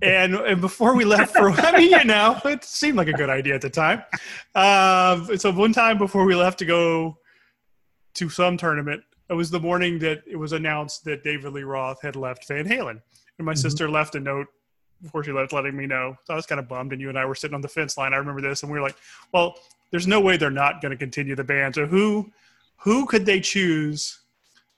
and 0.01 0.35
and 0.35 0.61
before 0.61 0.95
we 0.95 1.05
left 1.05 1.35
for, 1.35 1.51
I 1.51 1.77
mean, 1.77 1.91
you 1.91 2.03
know, 2.03 2.39
it 2.45 2.63
seemed 2.63 2.97
like 2.97 3.07
a 3.07 3.13
good 3.13 3.29
idea 3.29 3.55
at 3.55 3.61
the 3.61 3.69
time. 3.69 4.03
Um, 4.55 5.37
so 5.37 5.51
one 5.51 5.73
time 5.73 5.97
before 5.97 6.25
we 6.25 6.35
left 6.35 6.59
to 6.59 6.65
go 6.65 7.17
to 8.15 8.29
some 8.29 8.57
tournament, 8.57 9.03
it 9.29 9.33
was 9.33 9.49
the 9.51 9.59
morning 9.59 9.99
that 9.99 10.23
it 10.27 10.35
was 10.35 10.51
announced 10.53 11.05
that 11.05 11.23
David 11.23 11.53
Lee 11.53 11.63
Roth 11.63 12.01
had 12.01 12.15
left 12.15 12.47
Van 12.47 12.65
Halen, 12.65 13.01
and 13.37 13.45
my 13.45 13.53
Mhm. 13.53 13.57
sister 13.57 13.89
left 13.89 14.15
a 14.15 14.19
note 14.19 14.47
before 15.01 15.23
she 15.23 15.31
left, 15.31 15.51
letting 15.53 15.75
me 15.75 15.87
know. 15.87 16.15
So 16.25 16.33
I 16.33 16.35
was 16.35 16.45
kind 16.45 16.59
of 16.59 16.67
bummed, 16.67 16.91
and 16.93 17.01
you 17.01 17.09
and 17.09 17.17
I 17.17 17.25
were 17.25 17.35
sitting 17.35 17.55
on 17.55 17.61
the 17.61 17.67
fence 17.67 17.97
line. 17.97 18.13
I 18.13 18.17
remember 18.17 18.41
this, 18.41 18.63
and 18.63 18.71
we 18.71 18.77
were 18.79 18.85
like, 18.85 18.97
"Well, 19.33 19.55
there's 19.89 20.07
no 20.07 20.19
way 20.19 20.37
they're 20.37 20.51
not 20.51 20.81
going 20.81 20.91
to 20.91 20.97
continue 20.97 21.35
the 21.35 21.43
band. 21.43 21.75
So 21.75 21.85
who 21.85 22.31
who 22.77 23.05
could 23.05 23.25
they 23.25 23.39
choose?" 23.39 24.20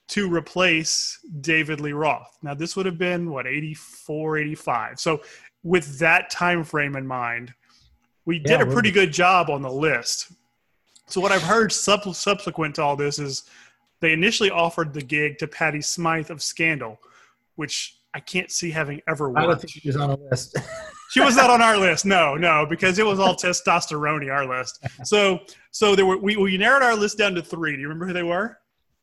To 0.08 0.32
replace 0.32 1.18
David 1.40 1.80
Lee 1.80 1.92
Roth. 1.92 2.36
Now 2.42 2.54
this 2.54 2.76
would 2.76 2.86
have 2.86 2.98
been 2.98 3.30
what 3.30 3.46
84 3.46 4.38
85. 4.38 5.00
So 5.00 5.22
with 5.62 5.98
that 5.98 6.30
time 6.30 6.62
frame 6.62 6.94
in 6.94 7.06
mind, 7.06 7.54
we 8.26 8.38
did 8.38 8.60
a 8.60 8.66
pretty 8.66 8.90
good 8.90 9.12
job 9.12 9.50
on 9.50 9.62
the 9.62 9.70
list. 9.70 10.32
So 11.06 11.20
what 11.20 11.32
I've 11.32 11.42
heard 11.42 11.72
sub- 11.72 12.14
subsequent 12.14 12.74
to 12.76 12.82
all 12.82 12.96
this 12.96 13.18
is 13.18 13.44
they 14.00 14.12
initially 14.12 14.50
offered 14.50 14.92
the 14.92 15.02
gig 15.02 15.38
to 15.38 15.46
Patty 15.46 15.80
Smyth 15.80 16.30
of 16.30 16.42
Scandal, 16.42 16.98
which 17.56 17.98
I 18.14 18.20
can't 18.20 18.50
see 18.50 18.70
having 18.70 19.02
ever 19.08 19.36
I 19.36 19.46
don't 19.46 19.60
think 19.60 19.70
she 19.70 19.86
was 19.86 19.96
on 19.96 20.10
a 20.10 20.16
list. 20.16 20.56
She 21.10 21.20
was 21.20 21.36
not 21.36 21.48
on 21.48 21.62
our 21.62 21.76
list. 21.76 22.04
No, 22.04 22.34
no, 22.34 22.66
because 22.68 22.98
it 22.98 23.06
was 23.06 23.20
all 23.20 23.36
testosterone 23.36 24.28
our 24.32 24.46
list. 24.46 24.84
So, 25.04 25.40
so 25.70 25.94
there 25.94 26.06
were 26.06 26.16
we, 26.16 26.36
we 26.36 26.56
narrowed 26.56 26.82
our 26.82 26.96
list 26.96 27.18
down 27.18 27.36
to 27.36 27.42
three. 27.42 27.76
Do 27.76 27.80
you 27.80 27.86
remember 27.86 28.06
who 28.06 28.12
they 28.12 28.24
were? 28.24 28.58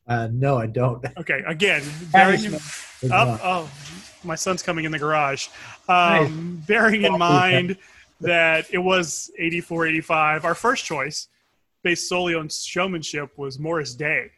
Uh, 0.07 0.27
no, 0.31 0.57
I 0.57 0.67
don't. 0.67 1.05
Okay, 1.17 1.41
again, 1.45 1.83
bearing 2.11 2.43
in, 2.43 2.53
up, 3.11 3.39
oh, 3.43 3.69
my 4.23 4.35
son's 4.35 4.63
coming 4.63 4.85
in 4.85 4.91
the 4.91 4.99
garage. 4.99 5.47
Um, 5.87 6.63
bearing 6.67 7.03
in 7.03 7.17
mind 7.17 7.77
that 8.19 8.65
it 8.71 8.77
was 8.77 9.31
84, 9.37 9.87
85, 9.87 10.45
our 10.45 10.55
first 10.55 10.85
choice, 10.85 11.27
based 11.83 12.07
solely 12.07 12.35
on 12.35 12.49
showmanship, 12.49 13.37
was 13.37 13.59
Morris 13.59 13.95
Day. 13.95 14.31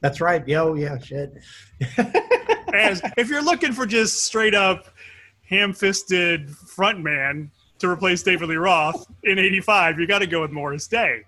That's 0.00 0.20
right. 0.20 0.46
Yeah, 0.46 0.62
oh, 0.62 0.74
yeah, 0.74 0.98
shit. 0.98 1.34
As 2.74 3.02
if 3.16 3.28
you're 3.28 3.44
looking 3.44 3.72
for 3.72 3.86
just 3.86 4.24
straight 4.24 4.54
up 4.54 4.88
ham-fisted 5.48 6.48
frontman 6.48 7.50
to 7.78 7.88
replace 7.88 8.22
David 8.22 8.48
Lee 8.48 8.56
Roth 8.56 9.06
in 9.24 9.38
'85, 9.38 10.00
you 10.00 10.06
got 10.06 10.20
to 10.20 10.26
go 10.26 10.40
with 10.40 10.50
Morris 10.50 10.86
Day. 10.86 11.22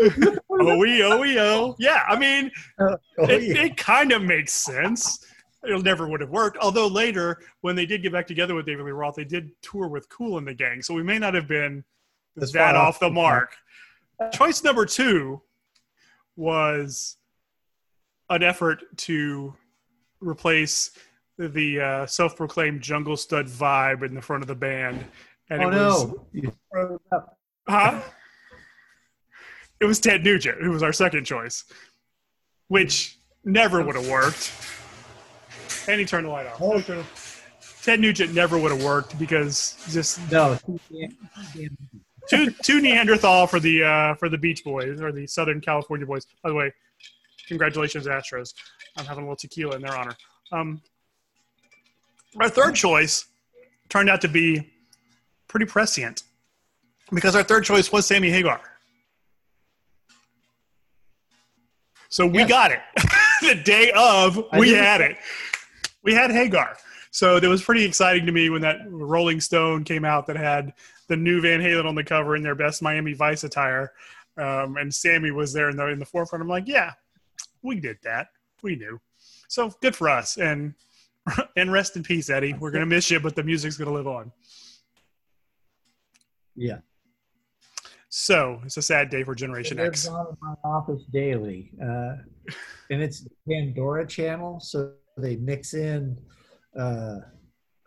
Oh, 0.60 0.76
we, 0.76 1.04
oh, 1.04 1.18
we, 1.18 1.38
oh. 1.38 1.76
Yeah, 1.78 2.02
I 2.08 2.18
mean, 2.18 2.50
Oh, 2.80 2.96
it, 3.18 3.42
yeah. 3.44 3.62
it 3.62 3.76
kind 3.76 4.10
of 4.10 4.22
makes 4.22 4.52
sense. 4.52 5.24
It 5.62 5.84
never 5.84 6.08
would 6.08 6.20
have 6.20 6.30
worked. 6.30 6.58
Although 6.58 6.88
later, 6.88 7.40
when 7.60 7.76
they 7.76 7.86
did 7.86 8.02
get 8.02 8.12
back 8.12 8.26
together 8.26 8.56
with 8.56 8.66
David 8.66 8.84
Lee 8.84 8.90
Roth, 8.90 9.14
they 9.14 9.24
did 9.24 9.50
tour 9.62 9.86
with 9.86 10.08
Kool 10.08 10.36
and 10.36 10.46
the 10.46 10.54
Gang, 10.54 10.82
so 10.82 10.94
we 10.94 11.02
may 11.04 11.18
not 11.18 11.34
have 11.34 11.46
been 11.46 11.84
As 12.40 12.50
that 12.52 12.74
far 12.74 12.86
off 12.86 12.98
the 12.98 13.10
mark. 13.10 13.54
Choice 14.32 14.64
number 14.64 14.84
two 14.84 15.40
was 16.34 17.16
an 18.30 18.42
effort 18.42 18.82
to 18.96 19.54
replace 20.20 20.90
the 21.38 21.80
uh, 21.80 22.06
self-proclaimed 22.06 22.80
jungle 22.80 23.16
stud 23.16 23.46
vibe 23.46 24.02
in 24.04 24.14
the 24.14 24.22
front 24.22 24.42
of 24.42 24.48
the 24.48 24.54
band, 24.56 25.04
and 25.50 25.62
oh 25.62 25.68
it 25.68 25.74
was 25.74 26.04
no! 26.04 26.26
You 26.32 26.52
froze 26.70 26.98
up. 27.12 27.38
Huh? 27.68 28.00
It 29.80 29.84
was 29.84 30.00
Ted 30.00 30.24
Nugent, 30.24 30.60
who 30.60 30.70
was 30.70 30.82
our 30.82 30.92
second 30.92 31.24
choice, 31.24 31.64
which 32.68 33.16
never 33.44 33.82
would 33.82 33.94
have 33.94 34.08
worked. 34.08 34.52
And 35.88 36.00
he 36.00 36.06
turned 36.06 36.26
the 36.26 36.30
light 36.30 36.46
off. 36.46 36.60
Oh. 36.60 37.04
Ted 37.82 38.00
Nugent 38.00 38.34
never 38.34 38.58
would 38.58 38.72
have 38.72 38.82
worked 38.82 39.18
because 39.18 39.76
just 39.90 40.18
No. 40.30 40.58
you 40.66 40.80
can't- 40.90 41.16
you 41.54 41.70
can't- 41.70 41.78
two 42.28 42.50
two 42.62 42.80
Neanderthal 42.82 43.46
for 43.46 43.58
the 43.60 43.82
uh, 43.84 44.14
for 44.16 44.28
the 44.28 44.36
Beach 44.36 44.62
Boys 44.64 45.00
or 45.00 45.12
the 45.12 45.26
Southern 45.26 45.60
California 45.60 46.04
Boys. 46.06 46.26
By 46.42 46.50
the 46.50 46.54
way, 46.54 46.72
congratulations 47.46 48.06
Astros. 48.06 48.52
I'm 48.96 49.06
having 49.06 49.24
a 49.24 49.26
little 49.26 49.36
tequila 49.36 49.76
in 49.76 49.82
their 49.82 49.96
honor. 49.96 50.14
Um, 50.52 50.82
our 52.38 52.48
third 52.50 52.74
choice 52.74 53.26
turned 53.88 54.10
out 54.10 54.20
to 54.22 54.28
be 54.28 54.70
pretty 55.46 55.64
prescient 55.66 56.24
because 57.12 57.34
our 57.34 57.42
third 57.44 57.64
choice 57.64 57.90
was 57.90 58.06
Sammy 58.06 58.30
Hagar. 58.30 58.60
So 62.08 62.26
we 62.26 62.38
Yes. 62.38 62.48
got 62.48 62.70
it 62.70 62.80
the 63.42 63.54
day 63.54 63.92
of. 63.94 64.42
I 64.52 64.58
We 64.58 64.72
had 64.72 65.00
it. 65.00 65.16
We 66.02 66.14
had 66.14 66.30
Hagar. 66.30 66.76
So 67.10 67.36
it 67.36 67.46
was 67.46 67.62
pretty 67.62 67.84
exciting 67.84 68.26
to 68.26 68.32
me 68.32 68.50
when 68.50 68.62
that 68.62 68.78
Rolling 68.88 69.40
Stone 69.40 69.84
came 69.84 70.04
out 70.04 70.26
that 70.26 70.36
had 70.36 70.72
the 71.08 71.16
new 71.16 71.40
Van 71.40 71.60
Halen 71.60 71.84
on 71.86 71.94
the 71.94 72.04
cover 72.04 72.36
in 72.36 72.42
their 72.42 72.54
best 72.54 72.82
Miami 72.82 73.14
Vice 73.14 73.44
attire, 73.44 73.92
um, 74.36 74.76
and 74.76 74.94
Sammy 74.94 75.30
was 75.30 75.52
there 75.52 75.70
in 75.70 75.76
the 75.76 75.86
in 75.88 75.98
the 75.98 76.04
forefront. 76.04 76.42
I'm 76.42 76.48
like, 76.48 76.68
yeah, 76.68 76.92
we 77.62 77.80
did 77.80 77.98
that. 78.04 78.28
We 78.62 78.76
knew. 78.76 79.00
So 79.48 79.70
good 79.80 79.96
for 79.96 80.08
us. 80.08 80.36
And 80.36 80.74
and 81.56 81.72
rest 81.72 81.96
in 81.96 82.02
peace, 82.02 82.30
Eddie. 82.30 82.54
We're 82.54 82.70
gonna 82.70 82.86
miss 82.86 83.10
you, 83.10 83.20
but 83.20 83.34
the 83.36 83.42
music's 83.42 83.76
gonna 83.76 83.92
live 83.92 84.06
on. 84.08 84.30
Yeah. 86.54 86.78
So 88.10 88.60
it's 88.64 88.76
a 88.78 88.82
sad 88.82 89.10
day 89.10 89.22
for 89.22 89.34
Generation 89.34 89.78
X. 89.78 90.06
on 90.06 90.28
in 90.28 90.36
my 90.40 90.54
office 90.64 91.02
daily, 91.12 91.72
uh, 91.82 92.16
and 92.90 93.02
it's 93.02 93.26
Pandora 93.48 94.06
channel, 94.06 94.60
so 94.60 94.92
they 95.18 95.36
mix 95.36 95.74
in 95.74 96.16
uh, 96.78 97.18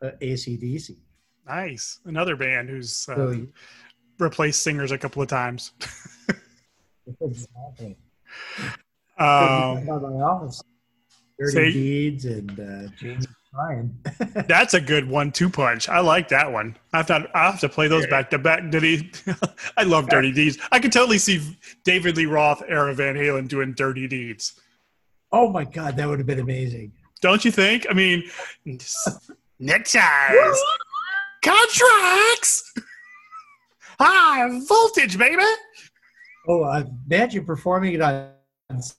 uh, 0.02 0.12
ACDC. 0.22 0.98
Nice. 1.48 2.00
Another 2.06 2.36
band 2.36 2.70
who's 2.70 3.10
uh, 3.10 3.16
So 3.16 3.48
replaced 4.20 4.62
singers 4.62 4.92
a 4.92 4.98
couple 4.98 5.24
of 5.24 5.28
times. 5.28 5.72
exactly. 7.22 7.98
Um, 9.18 9.86
my 9.86 10.22
office, 10.22 10.62
Dirty 11.40 11.74
Deeds 11.74 12.26
and 12.26 12.60
uh, 12.60 12.92
James 12.96 13.26
Ryan. 13.54 13.98
That's 14.48 14.74
a 14.74 14.82
good 14.82 15.10
one-two 15.10 15.50
punch. 15.50 15.90
I 15.90 16.00
like 16.00 16.30
that 16.30 16.52
one. 16.52 16.78
I 16.94 17.04
thought 17.04 17.28
I 17.36 17.52
have 17.52 17.60
to 17.62 17.70
play 17.70 17.88
those 17.88 18.08
back 18.08 18.30
to 18.30 18.40
back. 18.40 18.70
Did 18.72 18.84
he? 18.84 19.12
I 19.78 19.84
love 19.84 20.08
Dirty 20.08 20.32
Deeds. 20.32 20.58
I 20.72 20.80
could 20.80 20.92
totally 20.94 21.18
see 21.18 21.58
David 21.84 22.16
Lee 22.16 22.26
Roth 22.28 22.64
era 22.68 22.94
Van 22.94 23.16
Halen 23.16 23.48
doing 23.48 23.74
Dirty 23.74 24.08
Deeds. 24.08 24.60
oh 25.34 25.50
my 25.50 25.66
God, 25.66 25.98
that 25.98 26.08
would 26.08 26.20
have 26.20 26.28
been 26.28 26.40
amazing. 26.40 26.94
Don't 27.22 27.44
you 27.46 27.52
think? 27.52 27.86
I 27.90 27.94
mean, 27.94 28.24
neckties, 29.60 30.02
contracts, 31.44 32.74
high 34.00 34.60
voltage, 34.68 35.18
baby. 35.18 35.44
Oh, 36.48 36.64
I 36.64 36.86
imagine 37.10 37.46
performing 37.46 37.94
it 37.94 38.02
on 38.02 38.32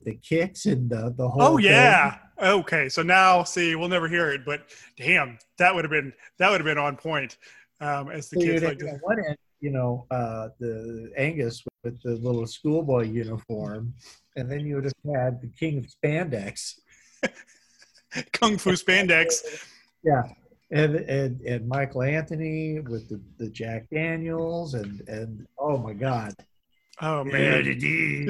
the 0.04 0.14
kicks 0.16 0.66
and 0.66 0.88
the, 0.90 1.12
the 1.16 1.28
whole. 1.28 1.42
Oh 1.42 1.56
thing. 1.56 1.64
Okay, 2.40 2.88
so 2.88 3.02
now 3.02 3.44
see, 3.44 3.74
we'll 3.74 3.88
never 3.88 4.08
hear 4.08 4.30
it, 4.30 4.44
but 4.44 4.62
damn, 4.96 5.38
that 5.58 5.74
would 5.74 5.84
have 5.84 5.90
been 5.90 6.12
that 6.38 6.50
would 6.50 6.60
have 6.60 6.66
been 6.66 6.78
on 6.78 6.96
point. 6.96 7.36
Um, 7.80 8.10
as 8.10 8.28
the 8.30 8.36
kids 8.36 8.62
like 8.62 8.78
to 8.78 8.98
one 9.02 9.18
end, 9.26 9.36
you 9.60 9.70
know, 9.70 10.06
uh, 10.10 10.48
the 10.60 11.12
Angus 11.16 11.62
with 11.84 12.00
the 12.02 12.12
little 12.16 12.46
schoolboy 12.46 13.04
uniform, 13.04 13.92
and 14.36 14.50
then 14.50 14.66
you 14.66 14.76
would 14.76 14.84
have 14.84 15.14
had 15.14 15.40
the 15.40 15.48
King 15.48 15.78
of 15.78 15.86
Spandex. 15.86 16.78
kung 18.32 18.58
fu 18.58 18.72
spandex. 18.72 19.64
Yeah, 20.02 20.22
and 20.70 20.96
and 20.96 21.40
and 21.42 21.68
Michael 21.68 22.02
Anthony 22.02 22.80
with 22.80 23.08
the, 23.08 23.20
the 23.38 23.48
Jack 23.50 23.86
Daniels, 23.90 24.74
and 24.74 25.02
and 25.08 25.46
oh 25.58 25.78
my 25.78 25.92
God, 25.92 26.34
Oh 27.02 27.24
man, 27.32 27.64
Dirty 27.64 28.26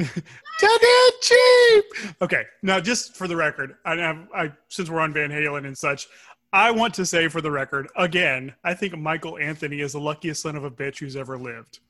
Dirty 0.58 0.86
cheap. 1.20 1.84
Okay, 2.22 2.44
now 2.62 2.80
just 2.80 3.16
for 3.16 3.28
the 3.28 3.36
record, 3.36 3.76
I, 3.84 3.92
I, 3.94 4.26
I 4.34 4.52
since 4.68 4.88
we're 4.90 5.00
on 5.00 5.12
Van 5.12 5.30
Halen 5.30 5.66
and 5.66 5.76
such, 5.76 6.08
I 6.52 6.70
want 6.70 6.94
to 6.94 7.06
say 7.06 7.28
for 7.28 7.40
the 7.40 7.50
record 7.50 7.88
again, 7.96 8.54
I 8.64 8.74
think 8.74 8.96
Michael 8.96 9.38
Anthony 9.38 9.80
is 9.80 9.92
the 9.92 10.00
luckiest 10.00 10.42
son 10.42 10.56
of 10.56 10.64
a 10.64 10.70
bitch 10.70 10.98
who's 10.98 11.16
ever 11.16 11.38
lived. 11.38 11.80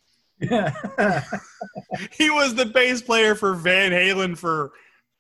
Yeah. 0.41 0.73
He 2.11 2.31
was 2.31 2.55
the 2.55 2.65
bass 2.67 3.03
player 3.03 3.35
for 3.35 3.55
Van 3.55 3.93
Halen 3.93 4.37
for 4.37 4.73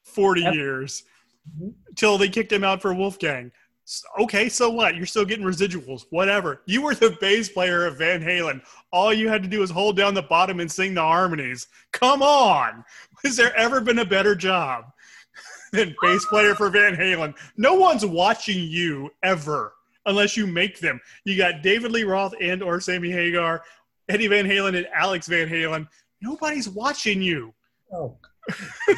forty 0.02 0.40
Yep. 0.40 0.54
years 0.54 1.02
till 1.96 2.16
they 2.18 2.28
kicked 2.28 2.50
him 2.50 2.64
out 2.64 2.80
for 2.80 2.94
Wolfgang. 2.94 3.52
Okay, 4.18 4.48
so 4.48 4.70
what? 4.70 4.96
You're 4.96 5.06
still 5.06 5.24
getting 5.24 5.44
residuals, 5.44 6.04
whatever. 6.10 6.62
You 6.66 6.82
were 6.82 6.94
the 6.94 7.16
bass 7.20 7.48
player 7.48 7.86
of 7.86 7.98
Van 7.98 8.20
Halen. 8.20 8.62
All 8.92 9.12
you 9.12 9.28
had 9.28 9.42
to 9.42 9.48
do 9.48 9.60
was 9.60 9.70
hold 9.70 9.96
down 9.96 10.14
the 10.14 10.22
bottom 10.22 10.60
and 10.60 10.70
sing 10.70 10.94
the 10.94 11.02
harmonies. 11.02 11.66
Come 11.92 12.22
on. 12.22 12.84
Has 13.24 13.36
there 13.36 13.54
ever 13.56 13.80
been 13.80 13.98
a 13.98 14.04
better 14.04 14.34
job 14.34 14.84
than 15.72 15.94
bass 16.00 16.24
player 16.26 16.54
for 16.54 16.70
Van 16.70 16.94
Halen? 16.94 17.34
No 17.56 17.74
one's 17.74 18.06
watching 18.06 18.62
you 18.62 19.10
ever 19.22 19.74
unless 20.06 20.36
you 20.36 20.46
make 20.46 20.78
them. 20.78 21.00
You 21.24 21.36
got 21.36 21.62
David 21.62 21.92
Lee 21.92 22.04
Roth 22.04 22.34
and 22.40 22.62
or 22.62 22.80
Sammy 22.80 23.10
Hagar, 23.10 23.62
Eddie 24.08 24.28
Van 24.28 24.46
Halen 24.46 24.76
and 24.76 24.86
Alex 24.94 25.26
Van 25.26 25.48
Halen. 25.48 25.88
Nobody's 26.20 26.68
watching 26.68 27.20
you. 27.20 27.52
oh, 27.92 28.16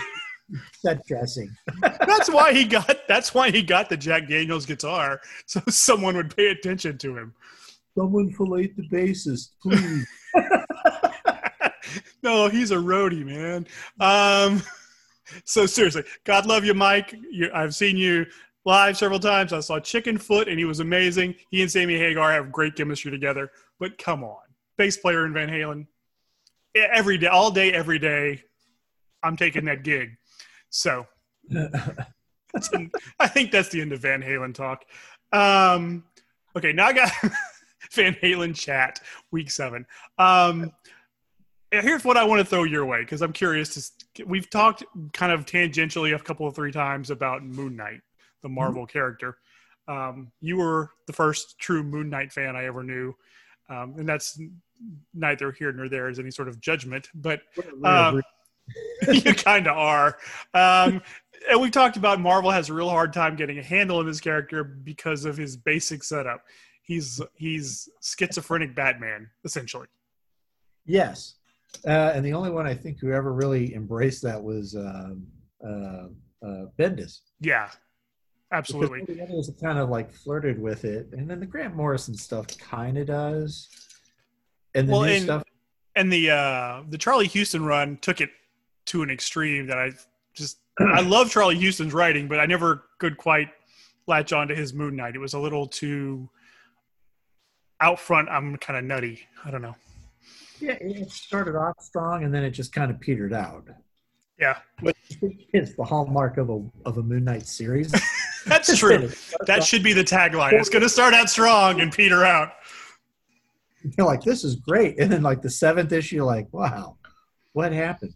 set 0.73 1.05
dressing. 1.07 1.51
That's 1.83 2.31
why 2.31 2.53
he 2.53 2.65
got 2.65 2.99
that's 3.09 3.35
why 3.35 3.51
he 3.51 3.63
got 3.63 3.89
the 3.89 3.97
Jack 3.97 4.29
Daniels 4.29 4.67
guitar 4.67 5.21
so 5.47 5.61
someone 5.69 6.17
would 6.17 6.35
pay 6.37 6.49
attention 6.49 6.99
to 6.99 7.17
him. 7.17 7.35
Someone 7.97 8.33
fillet 8.33 8.73
the 8.77 8.89
bassist, 8.89 9.51
please. 9.63 10.07
no, 12.23 12.49
he's 12.49 12.71
a 12.71 12.77
roadie, 12.77 13.25
man. 13.25 13.67
Um, 14.01 14.63
so 15.45 15.67
seriously, 15.67 16.05
God 16.25 16.47
love 16.47 16.65
you, 16.65 16.75
Mike. 16.75 17.15
You, 17.31 17.51
I've 17.55 17.75
seen 17.75 17.97
you 17.97 18.27
live 18.65 18.97
several 18.97 19.21
times. 19.21 19.53
I 19.53 19.61
saw 19.61 19.79
Chickenfoot, 19.79 20.49
and 20.49 20.59
he 20.59 20.65
was 20.65 20.81
amazing. 20.81 21.35
He 21.51 21.63
and 21.63 21.71
Sammy 21.71 21.99
Hagar 21.99 22.33
have 22.33 22.53
great 22.53 22.77
chemistry 22.77 23.11
together. 23.11 23.51
But 23.79 23.99
come 23.99 24.25
on, 24.25 24.43
bass 24.77 24.97
player 24.97 25.27
in 25.27 25.33
Van 25.33 25.49
Halen, 25.49 25.87
every 26.75 27.19
day, 27.19 27.27
all 27.27 27.51
day, 27.51 27.73
every 27.73 27.99
day. 27.99 28.43
I'm 29.23 29.37
taking 29.37 29.65
that 29.67 29.85
gig. 29.85 30.17
So 30.75 31.07
that's 31.51 32.73
an- 32.73 32.91
I 33.21 33.29
think 33.29 33.53
that's 33.53 33.69
the 33.69 33.81
end 33.81 33.93
of 33.93 34.01
Van 34.01 34.21
Halen 34.21 34.53
talk. 34.53 34.85
Um, 35.33 36.03
okay, 36.57 36.73
now 36.73 36.87
I 36.87 36.93
got 36.93 37.13
Van 37.93 38.15
Halen 38.15 38.57
chat 38.57 39.01
week 39.31 39.51
seven. 39.53 39.87
Um, 40.19 40.73
here's 41.71 42.05
what 42.05 42.17
I 42.17 42.25
want 42.25 42.41
to 42.41 42.45
throw 42.45 42.65
your 42.65 42.85
way 42.87 43.01
because 43.03 43.23
I'm 43.23 43.33
curious. 43.33 43.93
To, 44.17 44.25
we've 44.25 44.51
talked 44.51 44.83
kind 45.13 45.31
of 45.31 45.47
tangentially 45.47 46.15
a 46.15 46.19
couple 46.19 46.47
of 46.47 46.57
three 46.57 46.73
times 46.73 47.11
about 47.11 47.45
Moon 47.45 47.77
Knight, 47.77 48.01
the 48.43 48.49
Marvel 48.49 48.85
character. 48.85 49.39
Um, 49.87 50.33
you 50.41 50.57
were 50.57 50.91
the 51.07 51.13
first 51.13 51.57
true 51.59 51.85
Moon 51.85 52.11
Knight 52.11 52.33
fan 52.33 52.57
I 52.57 52.65
ever 52.65 52.83
knew, 52.83 53.15
um, 53.69 53.95
and 53.97 54.09
that's 54.09 54.41
neither 55.15 55.53
here 55.53 55.71
nor 55.73 55.89
there 55.89 56.09
is 56.09 56.19
any 56.19 56.33
sort 56.33 56.49
of 56.49 56.61
judgment, 56.61 57.09
but 57.15 57.43
uh, 57.85 58.21
you 59.13 59.35
kind 59.35 59.67
of 59.67 59.77
are. 59.77 60.17
Um, 60.55 61.03
and 61.51 61.61
we 61.61 61.71
talked 61.71 61.97
about 61.97 62.21
Marvel 62.21 62.51
has 62.51 62.71
a 62.71 62.75
real 62.75 62.89
hard 62.89 63.13
time 63.13 63.37
getting 63.37 63.59
a 63.59 63.63
handle 63.63 63.99
on 63.99 64.07
this 64.07 64.21
character 64.21 64.65
because 64.65 65.25
of 65.25 65.37
his 65.37 65.57
basic 65.57 66.03
setup. 66.03 66.43
He's 66.83 67.21
he's 67.35 67.89
schizophrenic 68.03 68.75
Batman 68.75 69.29
essentially. 69.45 69.87
Yes. 70.87 71.37
Uh, 71.87 72.13
and 72.15 72.25
the 72.25 72.33
only 72.33 72.51
one 72.51 72.67
I 72.67 72.75
think 72.75 72.99
who 73.01 73.13
ever 73.13 73.33
really 73.33 73.75
embraced 73.75 74.23
that 74.23 74.43
was 74.43 74.77
um, 74.77 75.27
uh, 75.63 76.07
uh, 76.47 76.67
Bendis. 76.79 77.21
Yeah, 77.41 77.69
absolutely. 78.53 79.01
Because 79.01 79.17
the 79.17 79.23
others 79.25 79.51
kind 79.61 79.79
of 79.79 79.89
like 79.89 80.13
flirted 80.13 80.61
with 80.61 80.85
it, 80.85 81.09
and 81.13 81.29
then 81.29 81.41
the 81.41 81.47
Grant 81.47 81.75
Morrison 81.75 82.15
stuff 82.15 82.47
kind 82.59 82.97
of 82.99 83.07
does, 83.07 83.69
and 84.75 84.89
the 84.89 84.93
Well, 84.93 85.03
new 85.03 85.13
and- 85.13 85.25
stuff. 85.25 85.43
and 85.97 86.13
the 86.13 86.31
uh 86.31 86.83
the 86.89 86.99
Charlie 86.99 87.29
Huston 87.29 87.65
run 87.65 87.97
took 88.01 88.21
it 88.21 88.31
to 88.87 89.03
an 89.03 89.11
extreme 89.11 89.67
that 89.67 89.79
I 89.79 89.93
just 90.35 90.59
I 90.81 91.01
love 91.01 91.31
Charlie 91.31 91.61
Huston's 91.61 91.95
writing, 91.95 92.29
but 92.29 92.41
I 92.41 92.47
never 92.47 92.85
could 92.99 93.17
quite 93.17 93.51
latch 94.07 94.33
on 94.33 94.49
to 94.49 94.55
his 94.55 94.75
Moon 94.75 94.97
Knight. 94.97 95.15
It 95.15 95.21
was 95.21 95.35
a 95.35 95.39
little 95.39 95.67
too 95.67 96.29
out 97.81 97.99
front. 97.99 98.29
I'm 98.29 98.57
kind 98.57 98.79
of 98.79 98.85
nutty. 98.85 99.21
I 99.45 99.51
don't 99.51 99.63
know. 99.63 99.77
Yeah, 100.61 100.77
it 100.81 101.11
started 101.11 101.57
off 101.57 101.81
strong, 101.81 102.25
and 102.25 102.33
then 102.33 102.45
it 102.45 102.51
just 102.51 102.73
kind 102.73 102.91
of 102.91 103.01
petered 103.01 103.33
out. 103.33 103.67
Yeah, 104.39 104.59
Which 104.81 104.97
is 105.53 105.77
the 105.77 105.85
hallmark 105.85 106.39
of 106.39 106.51
a 106.51 106.65
of 106.85 106.99
a 106.99 107.03
Moon 107.03 107.25
Knight 107.25 107.47
series. 107.47 107.93
that's 108.47 108.77
true. 108.77 109.11
that 109.47 109.63
should 109.63 109.83
be 109.83 109.93
the 109.93 110.03
tagline. 110.03 110.53
It's 110.55 110.69
going 110.69 110.83
to 110.83 110.89
start 110.89 111.15
out 111.15 111.31
strong 111.31 111.81
and 111.81 111.93
peter 111.93 112.25
out. 112.25 112.53
you're 113.97 114.07
like, 114.07 114.23
this 114.23 114.43
is 114.43 114.57
great. 114.57 114.99
And 114.99 115.11
then 115.11 115.23
like 115.23 115.41
the 115.41 115.51
seventh 115.51 115.93
issue, 115.93 116.17
you're 116.17 116.25
like, 116.25 116.49
wow, 116.53 116.97
what 117.53 117.73
happened? 117.73 118.15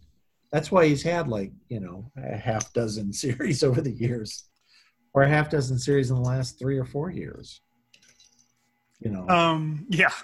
That's 0.51 0.71
why 0.71 0.87
he's 0.87 1.03
had 1.03 1.27
like, 1.27 1.51
you 1.67 1.79
know, 1.79 2.11
a 2.17 2.37
half 2.37 2.73
dozen 2.73 3.13
series 3.23 3.63
over 3.63 3.81
the 3.81 3.91
years. 3.91 4.45
Or 5.13 5.23
a 5.23 5.27
half 5.27 5.49
dozen 5.49 5.79
series 5.79 6.11
in 6.11 6.17
the 6.17 6.21
last 6.21 6.59
three 6.59 6.77
or 6.77 6.85
four 6.85 7.09
years. 7.09 7.61
You 8.99 9.11
know. 9.11 9.27
Um, 9.27 9.85
yeah. 9.89 10.11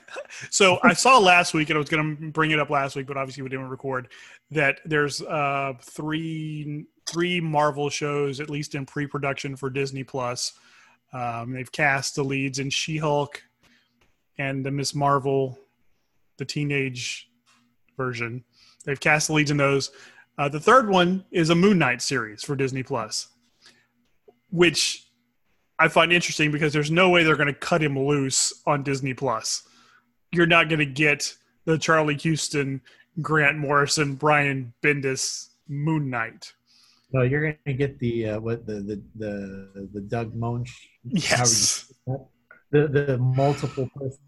So 0.52 0.80
I 0.84 0.94
saw 0.94 1.18
last 1.18 1.54
week, 1.54 1.70
and 1.70 1.78
I 1.78 1.80
was 1.80 1.90
going 1.90 2.18
to 2.18 2.32
bring 2.32 2.52
it 2.52 2.60
up 2.60 2.70
last 2.70 2.96
week, 2.96 3.08
but 3.08 3.18
obviously 3.18 3.42
we 3.42 3.50
didn't 3.50 3.70
record. 3.70 4.10
That 4.52 4.80
there's 4.86 5.22
uh 5.22 5.74
three 5.82 6.86
three 7.08 7.40
Marvel 7.40 7.90
shows 7.90 8.40
at 8.40 8.50
least 8.50 8.76
in 8.76 8.86
pre-production 8.86 9.56
for 9.56 9.70
Disney 9.70 10.04
Plus. 10.04 10.54
Um, 11.14 11.54
they've 11.54 11.72
cast 11.72 12.16
the 12.16 12.24
leads 12.24 12.60
in 12.60 12.70
She-Hulk 12.70 13.42
and 14.38 14.66
the 14.66 14.72
Miss 14.72 14.94
Marvel, 14.94 15.58
the 16.38 16.46
teenage 16.46 17.30
version. 17.96 18.44
They've 18.86 19.00
cast 19.00 19.28
the 19.28 19.34
leads 19.34 19.52
in 19.52 19.58
those. 19.58 19.92
Uh, 20.38 20.50
the 20.50 20.60
third 20.60 20.90
one 20.90 21.24
is 21.32 21.50
a 21.50 21.56
Moon 21.56 21.78
Knight 21.78 22.02
series 22.02 22.44
for 22.44 22.56
Disney 22.56 22.84
Plus, 22.84 23.28
which 24.50 25.08
I 25.80 25.88
find 25.88 26.12
interesting 26.12 26.52
because 26.52 26.74
there's 26.74 26.92
no 26.92 27.10
way 27.10 27.24
they're 27.24 27.36
going 27.38 27.48
to 27.48 27.54
cut 27.54 27.82
him 27.82 27.98
loose 27.98 28.62
on 28.66 28.84
Disney 28.84 29.14
Plus. 29.14 29.64
You're 30.32 30.46
not 30.46 30.68
going 30.70 30.80
to 30.80 30.86
get 30.86 31.34
the 31.66 31.78
Charlie 31.78 32.18
Huston, 32.22 32.82
Grant 33.22 33.58
Morrison, 33.58 34.16
Brian 34.16 34.74
Bendis 34.84 35.50
Moon 35.68 36.10
Knight. 36.10 36.54
no, 37.14 37.22
you're 37.24 37.54
gonna 37.66 37.78
get 37.78 37.98
the 38.00 38.30
uh, 38.32 38.40
what 38.40 38.68
the 38.68 38.74
the 38.74 39.02
the, 39.16 39.90
the 39.94 40.02
Doug 40.02 40.36
Moench 40.36 40.70
Yes. 41.06 41.92
the 42.72 42.88
the 42.88 43.18
multiple 43.18 43.90
person 43.96 44.20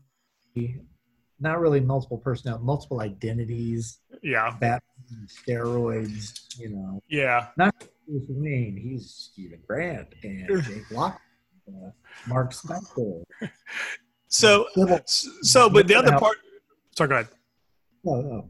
not 1.40 1.60
really 1.60 1.80
multiple 1.80 2.18
personality, 2.18 2.64
multiple 2.64 3.02
identities, 3.02 4.00
Yeah. 4.24 4.56
Batman, 4.60 5.28
steroids, 5.28 6.40
you 6.60 6.70
know. 6.70 7.02
Yeah. 7.10 7.48
Not 7.58 7.76
Bruce 8.08 8.26
Wayne, 8.30 8.78
he's 8.78 9.30
Stephen 9.32 9.60
Grant 9.68 10.08
and 10.24 10.64
Jake 10.64 10.90
Lock, 10.92 11.20
uh, 11.68 11.90
Mark 12.28 12.54
Spector. 12.54 13.24
So, 14.30 14.66
Civil, 14.74 15.00
so, 15.06 15.70
but 15.70 15.88
the 15.88 15.96
other 15.96 16.18
part. 16.18 16.38
Sorry, 16.98 17.10
go 17.10 17.16
ahead. 17.16 17.28
no, 18.04 18.22
no. 18.22 18.50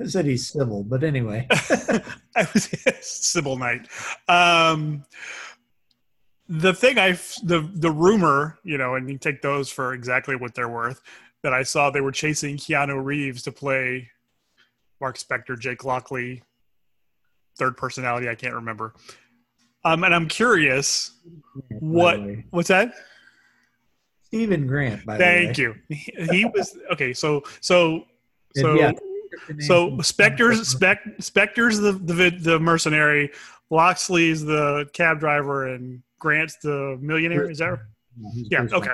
I 0.00 0.06
said 0.06 0.24
he's 0.26 0.48
civil, 0.48 0.82
but 0.82 1.04
anyway. 1.04 1.46
I 1.50 2.46
was 2.52 2.68
Sybil 3.00 3.56
Knight. 3.56 3.86
Um, 4.26 5.04
the 6.48 6.74
thing 6.74 6.98
I 6.98 7.12
the 7.42 7.70
the 7.74 7.90
rumor, 7.90 8.58
you 8.64 8.76
know, 8.78 8.94
and 8.96 9.08
you 9.08 9.18
take 9.18 9.40
those 9.42 9.70
for 9.70 9.92
exactly 9.94 10.34
what 10.34 10.54
they're 10.54 10.68
worth. 10.68 11.00
That 11.42 11.54
I 11.54 11.62
saw 11.62 11.90
they 11.90 12.00
were 12.00 12.12
chasing 12.12 12.56
Keanu 12.56 13.02
Reeves 13.02 13.42
to 13.44 13.52
play 13.52 14.10
Mark 15.00 15.16
Spector, 15.16 15.58
Jake 15.58 15.84
Lockley, 15.84 16.42
third 17.58 17.76
personality. 17.76 18.28
I 18.28 18.34
can't 18.34 18.54
remember. 18.54 18.94
Um, 19.84 20.02
and 20.02 20.14
I'm 20.14 20.28
curious, 20.28 21.12
What? 21.78 22.20
what's 22.50 22.68
that? 22.68 22.92
Stephen 24.24 24.66
Grant, 24.66 25.06
by 25.06 25.16
Thank 25.16 25.56
the 25.56 25.68
way. 25.68 25.74
Thank 25.88 26.18
you. 26.18 26.24
He, 26.28 26.38
he 26.38 26.44
was 26.44 26.76
okay. 26.92 27.14
So 27.14 27.42
so 27.60 28.04
so 28.54 28.74
yeah, 28.74 28.92
so 29.60 29.92
Spector's 29.98 30.68
Spec, 30.68 31.02
Spector's 31.18 31.78
the, 31.78 31.92
the 31.92 32.30
the 32.30 32.58
mercenary, 32.60 33.30
Lockley's 33.70 34.44
the 34.44 34.88
cab 34.92 35.20
driver, 35.20 35.68
and 35.68 36.02
Grant's 36.18 36.56
the 36.62 36.98
millionaire. 37.00 37.50
Is 37.50 37.58
that 37.58 37.70
right? 37.70 37.78
Yeah. 38.34 38.66
Okay. 38.72 38.92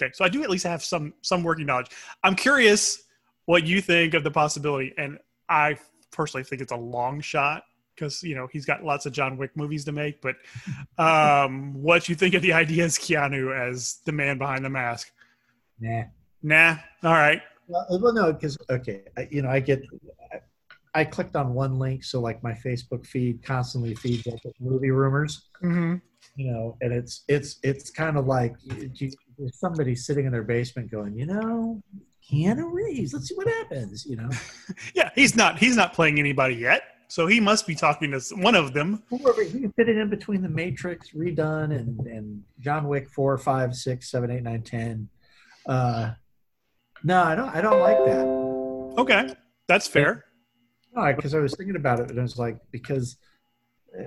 Okay. 0.00 0.12
So 0.14 0.24
I 0.24 0.28
do 0.28 0.42
at 0.42 0.50
least 0.50 0.64
have 0.64 0.82
some 0.82 1.14
some 1.22 1.42
working 1.42 1.66
knowledge. 1.66 1.90
I'm 2.22 2.34
curious 2.34 3.02
what 3.46 3.66
you 3.66 3.80
think 3.80 4.14
of 4.14 4.24
the 4.24 4.30
possibility, 4.30 4.92
and 4.98 5.18
I 5.48 5.76
personally 6.10 6.44
think 6.44 6.62
it's 6.62 6.72
a 6.72 6.76
long 6.76 7.20
shot 7.20 7.62
because 7.94 8.22
you 8.22 8.34
know 8.34 8.46
he's 8.52 8.66
got 8.66 8.84
lots 8.84 9.06
of 9.06 9.12
John 9.12 9.36
Wick 9.36 9.56
movies 9.56 9.84
to 9.86 9.92
make. 9.92 10.20
But 10.20 10.36
um, 11.02 11.74
what 11.74 12.08
you 12.08 12.14
think 12.14 12.34
of 12.34 12.42
the 12.42 12.52
idea 12.52 12.84
as 12.84 12.98
Keanu 12.98 13.56
as 13.56 14.00
the 14.04 14.12
man 14.12 14.38
behind 14.38 14.64
the 14.64 14.70
mask? 14.70 15.10
Wayne. 15.80 16.10
Nah. 16.42 16.76
All 17.02 17.12
right. 17.12 17.42
Well, 17.68 17.86
well, 18.00 18.12
no, 18.12 18.32
because 18.32 18.56
okay, 18.70 19.02
I, 19.16 19.28
you 19.30 19.42
know, 19.42 19.48
I 19.48 19.60
get. 19.60 19.82
I, 20.32 20.40
I 20.94 21.04
clicked 21.04 21.36
on 21.36 21.52
one 21.52 21.78
link, 21.78 22.04
so 22.04 22.20
like 22.20 22.42
my 22.42 22.52
Facebook 22.52 23.04
feed 23.06 23.42
constantly 23.42 23.94
feeds 23.94 24.26
up 24.28 24.38
with 24.44 24.54
movie 24.60 24.90
rumors. 24.90 25.48
Mm-hmm. 25.62 25.96
you 26.36 26.52
know 26.52 26.76
and 26.82 26.92
it's 26.92 27.24
it's 27.28 27.58
it's 27.62 27.90
kind 27.90 28.18
of 28.18 28.26
like 28.26 28.54
you, 28.62 28.90
you, 28.94 29.10
there's 29.38 29.58
somebody 29.58 29.94
sitting 29.94 30.26
in 30.26 30.32
their 30.32 30.42
basement 30.42 30.90
going 30.90 31.14
you 31.16 31.26
know 31.26 31.80
Keanu 32.28 32.72
Reeves 32.72 33.12
let's 33.12 33.28
see 33.28 33.34
what 33.34 33.48
happens 33.48 34.04
you 34.06 34.16
know 34.16 34.28
Yeah, 34.94 35.10
he's 35.14 35.36
not 35.36 35.58
he's 35.58 35.76
not 35.76 35.92
playing 35.92 36.18
anybody 36.18 36.54
yet, 36.56 36.82
so 37.08 37.26
he 37.26 37.38
must 37.40 37.66
be 37.66 37.74
talking 37.74 38.10
to 38.12 38.20
one 38.36 38.54
of 38.54 38.72
them. 38.72 39.02
whoever 39.10 39.42
you 39.42 39.60
can 39.60 39.72
fit 39.72 39.88
it 39.88 39.96
in 39.96 40.08
between 40.10 40.42
the 40.42 40.48
Matrix 40.48 41.10
redone 41.10 41.74
and 41.76 42.00
and 42.06 42.42
John 42.60 42.88
Wick 42.88 43.08
four 43.10 43.38
five 43.38 43.74
six 43.74 44.10
seven 44.10 44.30
eight 44.30 44.42
nine 44.42 44.62
ten 44.62 45.08
uh 45.66 46.12
no 47.04 47.22
I 47.22 47.34
don't 47.34 47.48
I 47.54 47.60
don't 47.60 47.80
like 47.80 47.98
that 48.06 48.26
Okay, 49.02 49.34
that's 49.68 49.86
fair. 49.86 50.24
no 50.94 51.12
because 51.14 51.34
I 51.34 51.38
was 51.38 51.54
thinking 51.54 51.76
about 51.76 52.00
it 52.00 52.10
and 52.10 52.18
I 52.18 52.22
was 52.22 52.38
like 52.38 52.58
because 52.72 53.18
uh, 53.98 54.02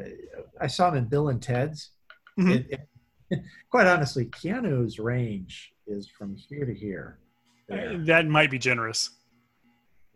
I 0.59 0.67
saw 0.67 0.89
him 0.89 0.95
in 0.97 1.05
Bill 1.05 1.29
and 1.29 1.41
Ted's 1.41 1.91
Mhm. 2.37 2.51
It- 2.55 2.67
it- 2.71 2.89
quite 3.69 3.87
honestly 3.87 4.25
Keanu's 4.25 4.99
range 4.99 5.73
is 5.87 6.07
from 6.07 6.35
here 6.35 6.65
to 6.65 6.73
here 6.73 7.19
There. 7.67 7.97
That 7.97 8.27
might 8.27 8.51
be 8.51 8.59
generous. 8.59 9.11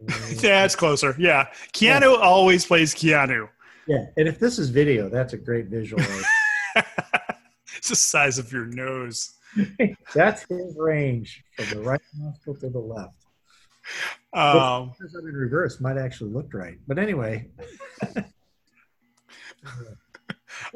that's 0.41 0.75
closer. 0.75 1.15
Yeah, 1.17 1.47
Keanu 1.73 2.17
always 2.19 2.65
plays 2.65 2.93
Keanu. 2.93 3.47
Yeah, 3.87 4.05
and 4.17 4.27
if 4.27 4.39
this 4.39 4.59
is 4.59 4.69
video, 4.69 5.09
that's 5.09 5.33
a 5.33 5.37
great 5.37 5.67
visual. 5.67 6.03
it's 7.77 7.89
the 7.89 7.95
size 7.95 8.37
of 8.37 8.51
your 8.51 8.65
nose. 8.65 9.35
that's 10.13 10.43
his 10.43 10.75
range 10.77 11.43
from 11.55 11.77
the 11.77 11.85
right 11.85 12.01
nostril 12.17 12.55
to 12.55 12.69
the 12.69 12.79
left. 12.79 13.13
Um, 14.33 14.93
If 14.99 15.13
in 15.13 15.25
reverse 15.25 15.79
might 15.79 15.97
actually 15.97 16.31
look 16.31 16.53
right, 16.53 16.79
but 16.87 16.97
anyway. 16.97 17.49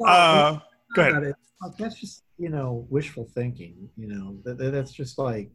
uh, 0.06 0.58
go 0.94 1.02
ahead. 1.02 1.34
Like, 1.60 1.76
that's 1.76 1.98
just 1.98 2.22
you 2.38 2.48
know 2.48 2.86
wishful 2.88 3.28
thinking. 3.34 3.88
You 3.96 4.08
know 4.08 4.38
that, 4.44 4.58
that- 4.58 4.70
that's 4.70 4.92
just 4.92 5.18
like 5.18 5.50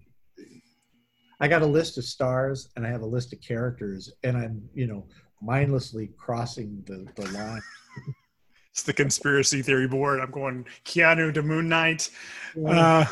I 1.40 1.48
got 1.48 1.62
a 1.62 1.66
list 1.66 1.98
of 1.98 2.06
stars 2.06 2.70
and 2.76 2.86
I 2.86 2.90
have 2.90 3.02
a 3.02 3.06
list 3.06 3.34
of 3.34 3.42
characters, 3.42 4.12
and 4.24 4.38
I'm 4.38 4.62
you 4.74 4.88
know 4.88 5.08
mindlessly 5.42 6.10
crossing 6.18 6.84
the, 6.86 7.06
the 7.22 7.30
line. 7.32 7.62
It's 8.72 8.84
the 8.84 8.94
conspiracy 8.94 9.62
theory 9.62 9.88
board. 9.88 10.20
I'm 10.20 10.32
going 10.32 10.66
Keanu 10.86 11.34
to 11.34 11.44
Moon 11.44 11.70
Knight. 11.70 12.10
Yeah, 12.56 12.70
Uh, 12.70 13.06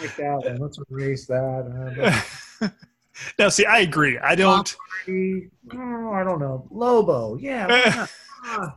like 0.00 0.16
that, 0.16 0.42
and 0.46 0.58
let's 0.58 0.78
erase 0.90 1.26
that. 1.26 2.20
Uh, 2.60 2.68
now, 3.38 3.48
see, 3.48 3.64
I 3.64 3.80
agree. 3.80 4.18
I 4.18 4.34
don't. 4.34 4.74
oh, 5.08 6.12
I 6.12 6.24
don't 6.24 6.40
know. 6.40 6.66
Lobo, 6.70 7.36
yeah. 7.36 8.06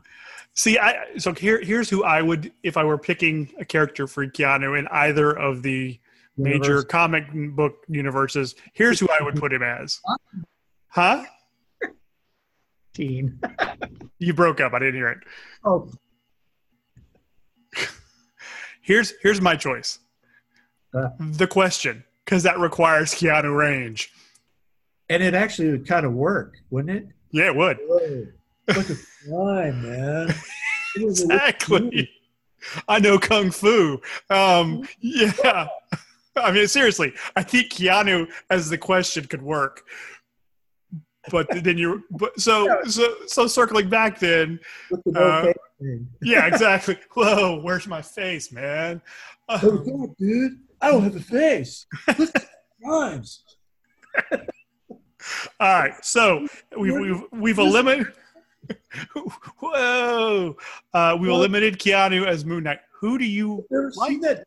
See, 0.58 0.80
I 0.80 1.17
so 1.20 1.34
here 1.36 1.62
here's 1.62 1.88
who 1.88 2.04
I 2.04 2.20
would 2.24 2.52
if 2.63 2.78
I 2.78 2.84
were 2.84 2.98
picking 2.98 3.54
a 3.60 3.63
character 3.65 4.08
for 4.08 4.26
Keanu 4.26 4.78
in 4.78 4.88
either 4.88 5.32
of 5.32 5.62
the 5.62 6.00
major 6.36 6.82
comic 6.82 7.26
book 7.56 7.86
universes. 7.88 8.56
Here's 8.74 9.00
who 9.00 9.08
I 9.08 9.24
would 9.24 9.36
put 9.36 9.54
him 9.54 9.62
as. 9.62 10.02
Huh? 10.88 11.26
Teen. 12.96 13.39
You 14.17 14.34
broke 14.34 14.60
up. 14.60 14.74
I 14.74 14.80
didn't 14.80 14.96
hear 14.96 15.10
it. 15.10 15.20
Oh, 15.63 15.91
Here's 18.82 19.13
here's 19.22 19.41
my 19.41 19.56
choice. 19.56 20.00
Uh. 20.93 21.10
the 21.20 21.46
question, 21.46 22.04
because 22.26 22.43
that 22.43 22.58
requires 22.58 23.13
Keanu 23.13 23.56
range. 23.56 24.12
and 25.10 25.22
it 25.22 25.34
actually 25.36 25.70
would 25.70 25.86
kind 25.88 26.06
of 26.06 26.13
work, 26.13 26.56
wouldn't 26.72 26.98
it? 26.98 27.08
Yeah, 27.32 27.48
it 27.48 27.56
would. 27.56 27.78
Whoa, 27.82 28.26
look 28.70 28.89
at 28.89 28.98
the 29.26 29.72
man. 29.76 30.34
Exactly. 31.01 32.10
I 32.88 32.99
know 32.99 33.17
kung 33.17 33.51
fu. 33.51 34.01
Um, 34.29 34.88
yeah. 34.99 35.67
I 36.36 36.51
mean, 36.51 36.67
seriously, 36.67 37.13
I 37.36 37.43
think 37.43 37.71
Keanu 37.71 38.29
as 38.49 38.69
the 38.69 38.77
question 38.77 39.25
could 39.25 39.41
work. 39.41 39.83
But 41.29 41.47
then 41.63 41.77
you, 41.77 42.03
but 42.12 42.39
so 42.39 42.83
so 42.86 43.15
so 43.25 43.47
circling 43.47 43.89
back 43.89 44.19
then. 44.19 44.60
Uh, 45.13 45.51
yeah, 46.21 46.45
exactly. 46.51 46.97
Whoa, 47.13 47.60
where's 47.62 47.88
my 47.88 48.01
face, 48.01 48.51
man? 48.51 49.01
Oh 49.49 49.77
God, 49.77 50.15
dude, 50.17 50.60
I 50.81 50.91
don't 50.91 51.03
have 51.03 51.15
a 51.15 51.19
face. 51.19 51.86
Rhymes. 52.83 53.43
All 55.60 55.81
right, 55.81 55.93
so 56.05 56.47
we've 56.77 56.93
we've 56.93 57.23
we've 57.33 57.60
eliminated. 57.60 58.13
Whoa, 59.60 60.56
uh, 60.93 61.17
we've 61.19 61.30
eliminated 61.30 61.80
Keanu 61.80 62.25
as 62.25 62.45
Moon 62.45 62.63
Knight. 62.63 62.80
Who 62.99 63.17
do 63.17 63.25
you 63.25 63.65
like? 63.69 64.21
That. 64.21 64.45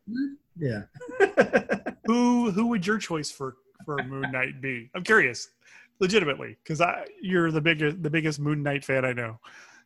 Yeah. 0.59 0.83
who 2.07 2.51
who 2.51 2.67
would 2.67 2.87
your 2.87 2.99
choice 2.99 3.31
for 3.31 3.57
for 3.85 4.03
Moon 4.05 4.31
Knight 4.33 4.61
be? 4.61 4.91
I'm 4.95 5.05
curious, 5.05 5.51
legitimately, 6.01 6.57
because 6.63 6.81
I 6.81 7.07
you're 7.21 7.51
the 7.51 7.61
biggest 7.61 8.03
the 8.03 8.11
biggest 8.11 8.41
Moon 8.41 8.63
Knight 8.63 8.85
fan 8.85 9.05
I 9.05 9.13
know. 9.13 9.39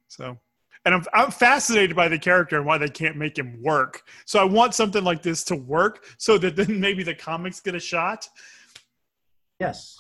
So, 0.09 0.39
and 0.85 0.95
I'm 0.95 1.05
I'm 1.13 1.31
fascinated 1.31 1.95
by 1.95 2.09
the 2.09 2.19
character 2.19 2.57
and 2.57 2.67
why 2.67 2.79
they 2.79 2.89
can't 2.89 3.17
make 3.17 3.39
him 3.39 3.63
work. 3.63 4.03
So 4.25 4.41
I 4.41 4.45
want 4.45 4.75
something 4.75 5.05
like 5.05 5.23
this 5.23 5.45
to 5.45 5.57
work, 5.57 6.05
so 6.19 6.39
that 6.39 6.57
then 6.57 6.81
maybe 6.87 7.03
the 7.03 7.15
comics 7.15 7.61
get 7.61 7.75
a 7.75 7.81
shot. 7.81 8.29
Yes. 9.61 9.99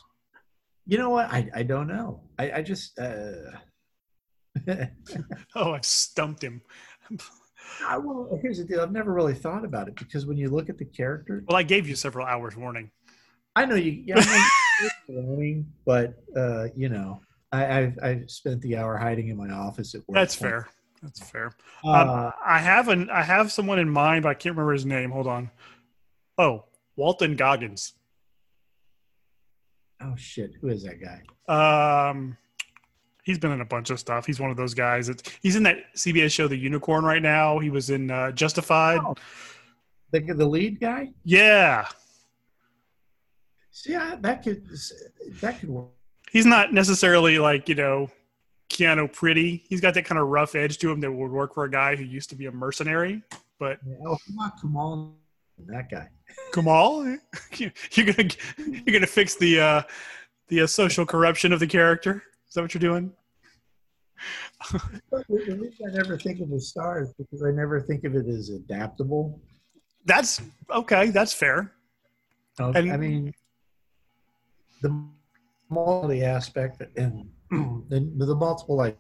You 0.87 0.99
know 0.99 1.11
what? 1.11 1.27
I 1.33 1.49
I 1.55 1.63
don't 1.63 1.87
know. 1.87 2.21
I 2.39 2.53
I 2.53 2.63
just. 2.63 2.99
uh 2.99 3.51
oh, 5.55 5.73
I 5.73 5.81
stumped 5.83 6.43
him. 6.43 6.63
I, 7.87 7.99
well, 7.99 8.39
here's 8.43 8.59
the 8.59 8.65
deal. 8.65 8.81
I've 8.81 8.93
never 8.93 9.13
really 9.13 9.35
thought 9.35 9.65
about 9.65 9.89
it 9.89 9.97
because 9.97 10.27
when 10.27 10.37
you 10.37 10.49
look 10.49 10.69
at 10.69 10.79
the 10.79 10.85
character, 10.85 11.45
well, 11.49 11.57
I 11.57 11.63
gave 11.63 11.89
you 11.89 11.97
several 11.97 12.27
hours 12.27 12.57
warning. 12.57 12.91
I 13.57 13.65
know 13.67 13.75
you. 13.75 14.03
Yeah, 14.05 14.17
I 14.19 14.49
warning, 15.09 15.67
but 15.85 16.15
uh, 16.37 16.69
you 16.77 16.89
know, 16.89 17.21
I, 17.53 17.79
I've 17.79 17.99
I've 18.03 18.31
spent 18.31 18.61
the 18.63 18.77
hour 18.77 18.97
hiding 18.97 19.29
in 19.29 19.37
my 19.37 19.51
office 19.51 19.95
at 19.95 20.01
work. 20.09 20.15
That's 20.15 20.35
fair. 20.35 20.69
That's 21.03 21.21
fair. 21.21 21.53
Uh, 21.85 21.91
um, 21.91 22.33
I 22.45 22.59
have 22.59 22.89
an 22.89 23.11
I 23.11 23.23
have 23.23 23.53
someone 23.53 23.79
in 23.79 23.89
mind, 23.89 24.23
but 24.23 24.31
I 24.31 24.35
can't 24.35 24.55
remember 24.55 24.73
his 24.73 24.87
name. 24.87 25.11
Hold 25.11 25.27
on. 25.27 25.51
Oh, 26.39 26.65
Walton 26.97 27.37
Goggins. 27.37 27.95
Oh 30.01 30.15
shit! 30.17 30.53
Who 30.61 30.69
is 30.69 30.85
that 30.85 30.97
guy? 31.01 31.23
Um, 32.09 32.37
he's 33.25 33.39
been 33.39 33.51
in 33.51 33.61
a 33.61 33.65
bunch 33.65 33.91
of 33.91 33.99
stuff. 33.99 34.25
He's 34.27 34.39
one 34.39 34.51
of 34.51 34.57
those 34.57 34.75
guys. 34.75 35.09
It's, 35.09 35.23
he's 35.43 35.57
in 35.57 35.65
that 35.65 35.93
CBS 35.97 36.31
show, 36.31 36.47
The 36.47 36.57
Unicorn, 36.57 37.05
right 37.05 37.23
now. 37.23 37.59
He 37.59 37.71
was 37.71 37.91
in 37.91 38.11
uh, 38.11 38.31
Justified. 38.31 39.01
Oh, 39.05 39.17
the 40.13 40.21
the 40.21 40.47
lead 40.47 40.81
guy. 40.81 41.11
Yeah. 41.25 41.89
See, 43.73 43.93
yeah, 43.93 44.17
that 44.21 44.45
could 44.45 44.65
that 45.41 45.59
could 45.59 45.69
work. 45.69 45.89
He's 46.31 46.47
not 46.47 46.73
necessarily 46.73 47.39
like 47.39 47.69
you 47.69 47.75
know 47.75 48.11
Keanu 48.71 49.13
pretty. 49.13 49.65
He's 49.69 49.81
got 49.81 49.95
that 49.95 50.05
kind 50.05 50.21
of 50.21 50.29
rough 50.29 50.55
edge 50.55 50.79
to 50.79 50.91
him 50.91 51.01
that 51.01 51.11
would 51.11 51.33
work 51.33 51.55
for 51.55 51.65
a 51.65 51.71
guy 51.71 51.97
who 51.97 52.05
used 52.05 52.31
to 52.31 52.37
be 52.37 52.47
a 52.47 52.53
mercenary. 52.53 53.23
But 53.59 53.79
oh, 54.07 54.17
not 54.35 54.61
Kamal, 54.61 55.17
that 55.67 55.91
guy. 55.91 56.09
Kamal, 56.53 57.05
you're 57.57 58.07
gonna 58.07 58.29
you're 58.57 58.93
gonna 58.93 59.07
fix 59.07 59.35
the 59.35 59.61
uh, 59.61 59.83
the 60.49 60.63
uh, 60.63 60.67
social 60.67 61.05
corruption 61.05 61.53
of 61.53 61.61
the 61.61 61.67
character. 61.67 62.23
Is 62.55 62.57
that 62.57 62.63
what 62.63 62.75
you're 62.75 62.81
doing? 62.81 63.11
the 65.11 65.25
reason 65.29 65.73
I 65.89 65.93
never 65.93 66.17
think 66.17 66.39
of 66.39 66.51
the 66.51 66.61
stars 66.61 67.13
because 67.19 67.43
I 67.43 67.51
never 67.51 67.81
think 67.81 68.05
of 68.05 68.15
it 68.15 68.29
as 68.29 68.51
adaptable. 68.51 69.41
That's 70.05 70.41
okay. 70.71 71.11
That's 71.11 71.33
fair. 71.33 71.73
Okay. 72.61 72.79
And, 72.79 72.93
I 72.93 72.97
mean, 72.97 73.35
the 74.83 75.05
multi 75.69 76.23
aspect 76.23 76.81
and 76.97 77.29
the, 77.51 78.09
the 78.19 78.37
multiple 78.37 78.77
like. 78.77 78.97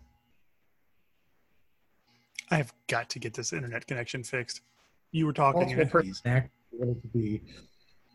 I 2.50 2.56
have 2.56 2.74
got 2.88 3.08
to 3.10 3.20
get 3.20 3.34
this 3.34 3.52
internet 3.52 3.86
connection 3.86 4.24
fixed. 4.24 4.62
You 5.12 5.26
were 5.26 5.32
talking. 5.32 5.76
Multiple 5.76 6.02
to 6.02 7.08
be, 7.12 7.40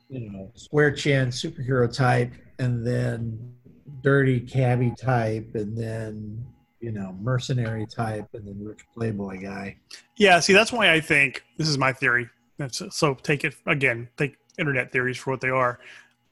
you 0.10 0.32
know, 0.32 0.52
square 0.56 0.92
chin 0.92 1.30
superhero 1.30 1.90
type, 1.90 2.34
and 2.60 2.86
then 2.86 3.56
dirty 4.02 4.40
cabbie 4.40 4.94
type, 5.00 5.52
and 5.56 5.78
then 5.78 6.46
you 6.80 6.92
know 6.92 7.16
mercenary 7.22 7.86
type, 7.86 8.28
and 8.34 8.48
then 8.48 8.64
rich 8.64 8.82
playboy 8.94 9.42
guy. 9.42 9.78
Yeah, 10.18 10.40
see, 10.40 10.54
that's 10.54 10.72
why 10.72 10.92
I 10.92 11.00
think 11.00 11.44
this 11.58 11.68
is 11.68 11.78
my 11.78 11.94
theory. 11.94 12.30
So 12.72 13.14
take 13.14 13.44
it 13.44 13.56
again. 13.66 14.10
Take 14.18 14.36
internet 14.58 14.92
theories 14.92 15.18
for 15.18 15.32
what 15.32 15.42
they 15.42 15.50
are. 15.50 15.80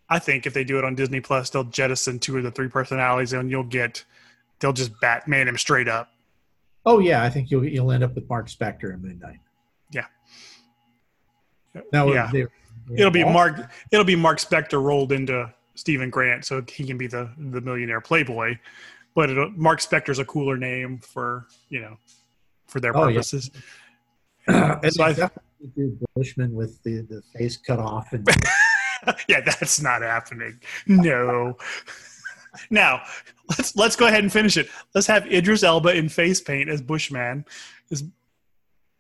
I 0.10 0.20
think 0.20 0.46
if 0.46 0.54
they 0.54 0.64
do 0.64 0.78
it 0.78 0.86
on 0.86 0.96
Disney 0.96 1.20
Plus, 1.20 1.50
they'll 1.50 1.64
jettison 1.66 2.20
two 2.20 2.38
of 2.38 2.44
the 2.44 2.52
three 2.52 2.70
personalities, 2.70 3.34
and 3.34 3.52
you'll 3.52 3.64
get 3.64 4.04
they'll 4.60 4.74
just 4.74 5.00
Batman 5.02 5.48
him 5.48 5.58
straight 5.58 5.88
up. 5.88 6.10
Oh 6.86 7.00
yeah, 7.00 7.24
I 7.24 7.30
think 7.30 7.52
you'll 7.52 7.66
you'll 7.66 7.92
end 7.92 8.04
up 8.04 8.16
with 8.16 8.30
Mark 8.30 8.48
Spector 8.48 8.94
and 8.94 9.04
Midnight. 9.04 9.40
Yeah. 9.92 10.06
Now 11.92 12.12
yeah. 12.12 12.32
it'll 12.96 13.12
be 13.12 13.24
Mark. 13.24 13.70
It'll 13.92 14.06
be 14.06 14.16
Mark 14.16 14.40
Spector 14.40 14.82
rolled 14.82 15.12
into 15.12 15.54
Stephen 15.78 16.10
Grant, 16.10 16.44
so 16.44 16.64
he 16.68 16.86
can 16.86 16.98
be 16.98 17.08
the 17.08 17.30
the 17.38 17.62
millionaire 17.62 18.02
playboy. 18.02 18.58
But 19.16 19.30
it, 19.30 19.58
Mark 19.58 19.80
Spector's 19.80 20.20
a 20.20 20.26
cooler 20.26 20.58
name 20.58 21.00
for 21.00 21.48
you 21.70 21.82
know 21.82 21.98
for 22.68 22.80
their 22.80 22.94
purposes. 22.94 23.52
Oh, 24.48 24.54
yeah. 24.54 24.80
and 24.84 24.94
so 24.94 25.04
I 25.04 25.10
definitely 25.10 25.72
do 25.76 25.98
Bushman 26.16 26.54
with 26.54 26.82
the 26.84 27.02
the 27.02 27.22
face 27.38 27.58
cut 27.58 27.80
off 27.80 28.12
and. 28.14 28.28
yeah, 29.30 29.42
that's 29.42 29.82
not 29.82 30.02
happening. 30.02 30.60
No. 30.88 31.58
now 32.70 33.02
let's 33.50 33.76
let's 33.76 33.96
go 33.96 34.08
ahead 34.08 34.24
and 34.24 34.32
finish 34.32 34.58
it. 34.58 34.70
Let's 34.94 35.08
have 35.08 35.32
Idris 35.32 35.64
Elba 35.64 35.96
in 35.96 36.10
face 36.10 36.42
paint 36.42 36.70
as 36.70 36.82
Bushman. 36.82 37.46
Is 37.90 38.04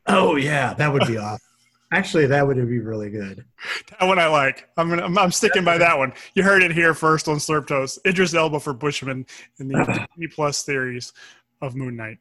oh 0.07 0.35
yeah, 0.35 0.73
that 0.75 0.91
would 0.91 1.07
be 1.07 1.17
awesome. 1.17 1.41
Actually, 1.91 2.25
that 2.25 2.45
would 2.45 2.57
be 2.67 2.79
really 2.79 3.09
good. 3.09 3.45
That 3.91 4.07
one 4.07 4.19
I 4.19 4.27
like. 4.27 4.67
I'm 4.75 4.89
gonna, 4.89 5.03
I'm, 5.03 5.17
I'm 5.17 5.31
sticking 5.31 5.63
by 5.63 5.77
that 5.77 5.97
one. 5.97 6.11
You 6.33 6.43
heard 6.43 6.61
it 6.61 6.71
here 6.73 6.93
first 6.93 7.29
on 7.29 7.37
Slurp 7.37 7.67
Toast. 7.67 7.99
Idris 8.05 8.33
Elba 8.33 8.59
for 8.59 8.73
Bushman 8.73 9.25
in 9.59 9.69
the 9.69 10.07
Disney 10.17 10.27
Plus 10.27 10.57
series 10.57 11.13
of 11.61 11.75
Moon 11.75 11.95
Knight. 11.95 12.17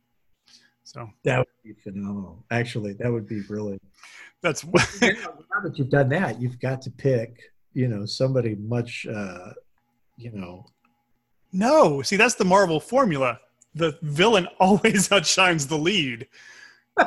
So 0.84 1.10
that 1.24 1.38
would 1.38 1.46
be 1.64 1.72
phenomenal. 1.82 2.44
Actually, 2.52 2.92
that 2.94 3.10
would 3.10 3.26
be 3.26 3.42
really. 3.48 3.80
That's 4.40 4.64
now 4.64 4.78
that 5.64 5.72
you've 5.74 5.90
done 5.90 6.10
that, 6.10 6.40
you've 6.40 6.60
got 6.60 6.80
to 6.82 6.90
pick. 6.90 7.40
You 7.72 7.88
know, 7.88 8.06
somebody 8.06 8.54
much. 8.54 9.04
uh 9.12 9.50
You 10.16 10.30
know. 10.30 10.66
No, 11.52 12.02
see, 12.02 12.16
that's 12.16 12.36
the 12.36 12.44
Marvel 12.44 12.78
formula. 12.78 13.40
The 13.74 13.98
villain 14.02 14.46
always 14.60 15.10
outshines 15.10 15.66
the 15.66 15.76
lead. 15.78 16.28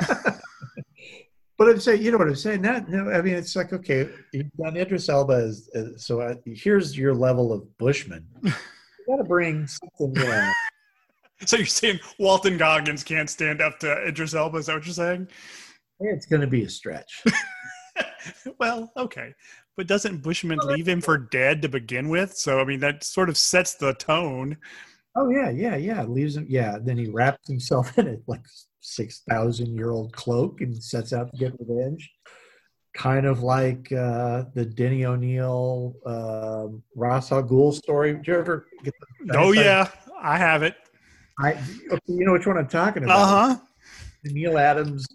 But 1.60 1.68
I'm 1.68 1.78
saying, 1.78 2.00
you 2.00 2.10
know 2.10 2.16
what 2.16 2.28
I'm 2.28 2.36
saying? 2.36 2.62
That 2.62 2.88
no, 2.88 3.10
I 3.10 3.20
mean, 3.20 3.34
it's 3.34 3.54
like 3.54 3.74
okay, 3.74 4.08
you've 4.32 4.50
done 4.52 4.78
Idris 4.78 5.10
Elba, 5.10 5.34
as, 5.34 5.68
as, 5.74 6.06
so 6.06 6.22
I, 6.22 6.36
here's 6.46 6.96
your 6.96 7.14
level 7.14 7.52
of 7.52 7.76
Bushman. 7.76 8.26
You 9.06 9.16
got 9.16 9.22
to 9.22 9.28
bring 9.28 9.66
something. 9.66 10.14
You 10.22 10.28
know. 10.28 10.52
so 11.44 11.56
you're 11.56 11.66
saying 11.66 11.98
Walton 12.18 12.56
Goggins 12.56 13.02
can't 13.02 13.28
stand 13.28 13.60
up 13.60 13.78
to 13.80 14.06
Idris 14.06 14.34
Elba? 14.34 14.58
Is 14.58 14.66
that 14.66 14.76
what 14.76 14.86
you're 14.86 14.94
saying? 14.94 15.26
It's 15.98 16.26
going 16.26 16.42
to 16.42 16.46
be 16.46 16.62
a 16.62 16.68
stretch. 16.70 17.24
well, 18.60 18.92
okay, 18.96 19.34
but 19.76 19.86
doesn't 19.86 20.22
Bushman 20.22 20.60
leave 20.62 20.86
him 20.86 21.00
for 21.00 21.18
dead 21.18 21.60
to 21.62 21.68
begin 21.68 22.08
with? 22.08 22.34
So 22.34 22.60
I 22.60 22.64
mean, 22.64 22.80
that 22.80 23.04
sort 23.04 23.28
of 23.28 23.36
sets 23.36 23.74
the 23.74 23.94
tone. 23.94 24.56
Oh 25.16 25.28
yeah, 25.28 25.50
yeah, 25.50 25.76
yeah. 25.76 26.04
Leaves 26.04 26.36
him. 26.36 26.46
Yeah, 26.48 26.78
then 26.80 26.96
he 26.96 27.08
wraps 27.08 27.48
himself 27.48 27.98
in 27.98 28.06
it 28.06 28.22
like 28.26 28.44
six 28.80 29.22
thousand 29.28 29.74
year 29.74 29.90
old 29.90 30.12
cloak 30.12 30.60
and 30.60 30.82
sets 30.82 31.12
out 31.12 31.32
to 31.32 31.38
get 31.38 31.54
revenge. 31.58 32.10
Kind 32.94 33.26
of 33.26 33.42
like 33.42 33.92
uh, 33.92 34.44
the 34.54 34.64
Denny 34.64 35.04
O'Neil, 35.04 35.94
uh, 36.04 36.66
Ra's 36.96 37.30
al 37.30 37.44
Ghul 37.44 37.72
story. 37.72 38.14
Did 38.14 38.26
you 38.26 38.34
ever 38.34 38.66
get? 38.82 38.94
The, 39.26 39.38
oh 39.38 39.52
yeah, 39.52 39.90
I 40.20 40.36
have 40.38 40.62
it. 40.62 40.74
I 41.38 41.52
you 42.06 42.24
know 42.24 42.32
which 42.32 42.46
one 42.46 42.58
I'm 42.58 42.68
talking 42.68 43.04
about. 43.04 43.18
Uh 43.18 43.26
huh. 43.26 43.56
Neal 44.24 44.58
Adams 44.58 45.06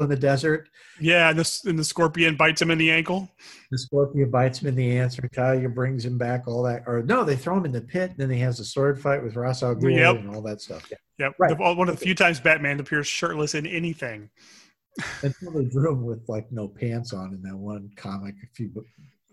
in 0.00 0.08
the 0.08 0.16
desert. 0.16 0.68
Yeah, 1.00 1.30
and 1.30 1.38
the, 1.38 1.60
and 1.66 1.78
the 1.78 1.84
scorpion 1.84 2.36
bites 2.36 2.60
him 2.60 2.70
in 2.70 2.78
the 2.78 2.90
ankle. 2.90 3.30
The 3.70 3.78
scorpion 3.78 4.30
bites 4.30 4.60
him 4.60 4.68
in 4.68 4.74
the 4.74 4.98
answer. 4.98 5.28
Talia 5.32 5.68
brings 5.68 6.04
him 6.04 6.18
back, 6.18 6.46
all 6.46 6.62
that. 6.64 6.82
Or 6.86 7.02
no, 7.02 7.24
they 7.24 7.36
throw 7.36 7.56
him 7.56 7.64
in 7.64 7.72
the 7.72 7.80
pit. 7.80 8.14
Then 8.16 8.30
he 8.30 8.40
has 8.40 8.60
a 8.60 8.64
sword 8.64 9.00
fight 9.00 9.22
with 9.22 9.36
Ra's 9.36 9.62
al 9.62 9.74
Ghul 9.76 9.96
yep. 9.96 10.16
and 10.16 10.34
all 10.34 10.42
that 10.42 10.60
stuff. 10.60 10.86
Yeah. 10.90 10.96
Yep. 11.18 11.32
Right. 11.38 11.56
The, 11.56 11.74
one 11.74 11.88
of 11.88 11.98
the 11.98 12.04
few 12.04 12.14
times 12.14 12.40
Batman 12.40 12.80
appears 12.80 13.06
shirtless 13.06 13.54
in 13.54 13.66
anything. 13.66 14.30
Until 15.22 15.52
they 15.52 15.64
drew 15.64 15.92
him 15.92 16.04
with 16.04 16.28
like 16.28 16.50
no 16.52 16.68
pants 16.68 17.12
on 17.12 17.32
in 17.32 17.42
that 17.42 17.56
one 17.56 17.90
comic. 17.96 18.34
If 18.42 18.60
you 18.60 18.70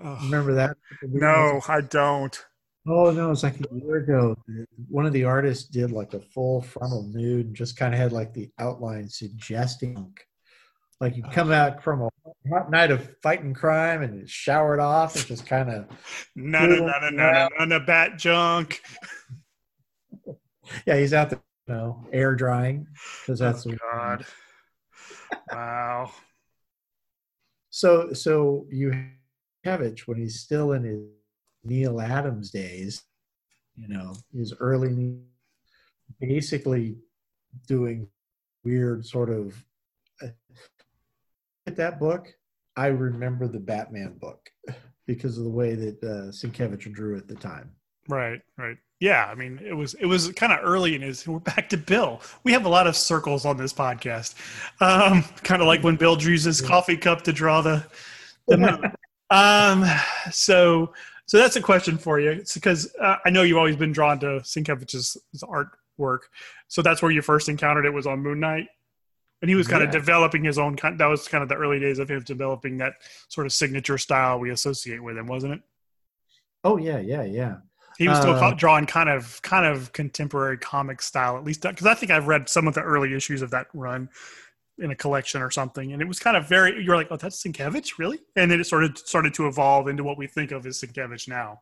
oh. 0.04 0.20
remember 0.24 0.54
that? 0.54 0.78
No, 1.04 1.62
I 1.68 1.82
don't. 1.82 2.40
Oh 2.88 3.12
no, 3.12 3.30
it's 3.30 3.44
like 3.44 3.60
a 3.60 3.76
year 3.76 3.98
ago. 3.98 4.36
One 4.90 5.06
of 5.06 5.14
the 5.14 5.24
artists 5.24 5.70
did 5.70 5.92
like 5.92 6.16
a 6.16 6.20
full 6.20 6.64
frontal 6.64 7.04
nude 7.14 7.48
and 7.48 7.56
just 7.56 7.78
kind 7.78 7.94
of 7.94 8.00
had 8.00 8.12
like 8.12 8.34
the 8.34 8.50
outline 8.58 9.08
suggesting 9.08 10.12
like 11.02 11.18
you 11.18 11.24
come 11.24 11.52
out 11.52 11.84
from 11.84 12.04
a 12.04 12.10
hot 12.50 12.70
night 12.70 12.92
of 12.92 13.18
fighting 13.24 13.56
crime 13.56 14.04
and 14.04 14.30
showered 14.30 14.80
off 14.80 15.16
and 15.16 15.26
just 15.26 15.48
kind 15.48 15.70
of 15.70 15.88
no 16.36 16.66
no 16.68 16.76
no 16.76 17.00
no 17.00 17.10
no 17.10 17.50
no 17.60 17.66
no 17.66 17.80
bat 17.80 18.18
junk. 18.18 18.80
Yeah, 20.86 20.98
he's 20.98 21.14
out 21.14 21.32
there, 21.32 21.42
you 21.68 21.74
know, 21.74 22.06
air 22.14 22.34
drying 22.36 22.88
because 23.22 23.40
that's 23.40 23.68
oh, 23.68 23.74
God. 23.92 24.26
wow. 25.52 26.12
So 27.72 28.14
so 28.14 28.68
you 28.70 28.94
have 29.66 29.82
it 29.82 30.08
when 30.08 30.18
he's 30.18 30.40
still 30.40 30.74
in 30.74 30.84
his 30.84 31.02
Neal 31.64 32.00
Adams 32.00 32.52
days, 32.52 33.04
you 33.76 33.88
know, 33.88 34.14
his 34.34 34.54
early, 34.60 35.18
basically 36.20 36.98
doing 37.68 38.08
weird 38.64 39.06
sort 39.06 39.30
of. 39.30 39.62
Uh, 40.22 40.28
At 41.72 41.78
that 41.78 42.02
book, 42.02 42.28
I 42.76 42.88
remember 42.88 43.48
the 43.48 43.58
Batman 43.58 44.18
book 44.20 44.50
because 45.08 45.38
of 45.38 45.46
the 45.46 45.50
way 45.50 45.74
that 45.74 46.04
uh, 46.04 46.30
Sienkiewicz 46.30 46.92
drew 46.92 47.16
at 47.16 47.30
the 47.30 47.36
time. 47.36 47.72
Right, 48.10 48.42
right. 48.58 48.76
Yeah, 49.00 49.26
I 49.26 49.36
mean, 49.36 49.58
it 49.66 49.72
was 49.72 49.94
it 49.94 50.06
was 50.06 50.34
kind 50.34 50.52
of 50.52 50.60
early 50.64 50.96
in 50.96 51.02
his. 51.02 51.26
We're 51.26 51.40
back 51.56 51.70
to 51.70 51.78
Bill. 51.78 52.20
We 52.44 52.52
have 52.52 52.66
a 52.66 52.70
lot 52.70 52.88
of 52.88 52.98
circles 52.98 53.46
on 53.46 53.56
this 53.56 53.72
podcast, 53.72 54.36
um, 54.82 55.24
kind 55.44 55.62
of 55.62 55.68
like 55.70 55.82
when 55.82 55.96
Bill 55.96 56.18
drew 56.18 56.34
his 56.34 56.60
coffee 56.60 56.98
cup 56.98 57.22
to 57.22 57.32
draw 57.32 57.62
the 57.62 57.86
the 58.50 58.58
moon. 58.58 58.92
um, 59.30 59.86
so 60.30 60.92
so 61.26 61.38
that's 61.38 61.56
a 61.56 61.62
question 61.62 61.98
for 61.98 62.20
you. 62.20 62.32
It's 62.32 62.56
because 62.56 62.94
uh, 63.00 63.16
I 63.24 63.30
know 63.30 63.44
you've 63.44 63.58
always 63.58 63.78
been 63.78 63.94
drawn 63.94 64.20
to 64.20 64.42
Sienkiewicz's 64.42 65.16
artwork. 65.42 66.24
So 66.68 66.82
that's 66.82 67.02
where 67.02 67.12
you 67.12 67.22
first 67.22 67.48
encountered 67.48 67.86
it 67.86 67.94
was 67.94 68.06
on 68.06 68.20
Moon 68.20 68.42
Knight, 68.42 68.68
and 69.42 69.50
he 69.50 69.56
was 69.56 69.68
kind 69.68 69.82
yeah. 69.82 69.88
of 69.88 69.92
developing 69.92 70.44
his 70.44 70.58
own. 70.58 70.78
That 70.98 71.06
was 71.08 71.28
kind 71.28 71.42
of 71.42 71.50
the 71.50 71.56
early 71.56 71.80
days 71.80 72.00
of 72.00 72.10
him 72.10 72.22
developing 72.24 72.78
that 72.78 72.94
sort 73.28 73.48
of 73.48 73.54
signature 73.54 73.98
style 73.98 74.40
we 74.40 74.52
associate 74.52 75.02
with 75.02 75.18
him, 75.18 75.28
wasn't 75.28 75.54
it? 75.54 75.62
Oh 76.64 76.78
yeah, 76.78 77.00
yeah, 77.00 77.24
yeah. 77.24 77.56
He 77.98 78.08
was 78.08 78.20
still 78.20 78.34
uh, 78.34 78.54
drawing 78.54 78.86
kind 78.86 79.10
of 79.10 79.42
kind 79.42 79.66
of 79.66 79.92
contemporary 79.94 80.58
comic 80.58 81.02
style, 81.02 81.38
at 81.38 81.44
least 81.44 81.62
because 81.62 81.86
I 81.86 81.94
think 81.94 82.12
I've 82.12 82.28
read 82.28 82.50
some 82.50 82.68
of 82.68 82.74
the 82.74 82.82
early 82.82 83.14
issues 83.14 83.42
of 83.42 83.52
that 83.52 83.68
run 83.74 84.10
in 84.78 84.92
a 84.92 84.96
collection 84.96 85.42
or 85.42 85.52
something, 85.52 85.94
and 85.94 86.02
it 86.02 86.08
was 86.08 86.20
kind 86.20 86.38
of 86.38 86.48
very. 86.48 86.84
You're 86.84 86.96
like, 86.96 87.08
oh, 87.12 87.18
that's 87.18 87.44
Sienkiewicz, 87.44 87.98
really? 88.00 88.20
And 88.36 88.50
then 88.50 88.60
it 88.60 88.64
sort 88.66 88.84
of 88.84 88.98
started 88.98 89.34
to 89.36 89.48
evolve 89.48 89.88
into 89.88 90.04
what 90.04 90.18
we 90.18 90.26
think 90.26 90.52
of 90.52 90.66
as 90.66 90.82
Sienkiewicz 90.82 91.28
now. 91.28 91.62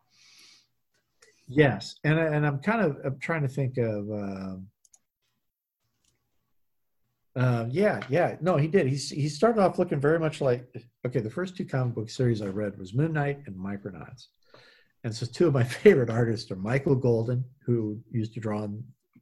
Yes, 1.48 1.96
and 2.04 2.18
and 2.18 2.46
I'm 2.46 2.58
kind 2.60 2.82
of 2.82 2.98
I'm 3.04 3.18
trying 3.18 3.42
to 3.42 3.48
think 3.48 3.76
of. 3.78 4.10
Uh, 4.10 4.56
uh, 7.36 7.66
yeah, 7.70 8.00
yeah. 8.08 8.36
No, 8.40 8.56
he 8.56 8.66
did. 8.66 8.86
He 8.86 8.96
he 8.96 9.28
started 9.28 9.60
off 9.60 9.78
looking 9.78 10.00
very 10.00 10.18
much 10.18 10.40
like 10.40 10.66
okay. 11.06 11.20
The 11.20 11.30
first 11.30 11.56
two 11.56 11.64
comic 11.64 11.94
book 11.94 12.10
series 12.10 12.42
I 12.42 12.46
read 12.46 12.78
was 12.78 12.94
Moon 12.94 13.12
Knight 13.12 13.42
and 13.46 13.54
Micronauts, 13.54 14.26
and 15.04 15.14
so 15.14 15.26
two 15.26 15.46
of 15.46 15.54
my 15.54 15.64
favorite 15.82 16.10
artists 16.10 16.50
are 16.50 16.56
Michael 16.56 16.96
Golden, 16.96 17.44
who 17.64 18.00
used 18.10 18.34
to 18.34 18.40
draw, 18.40 18.66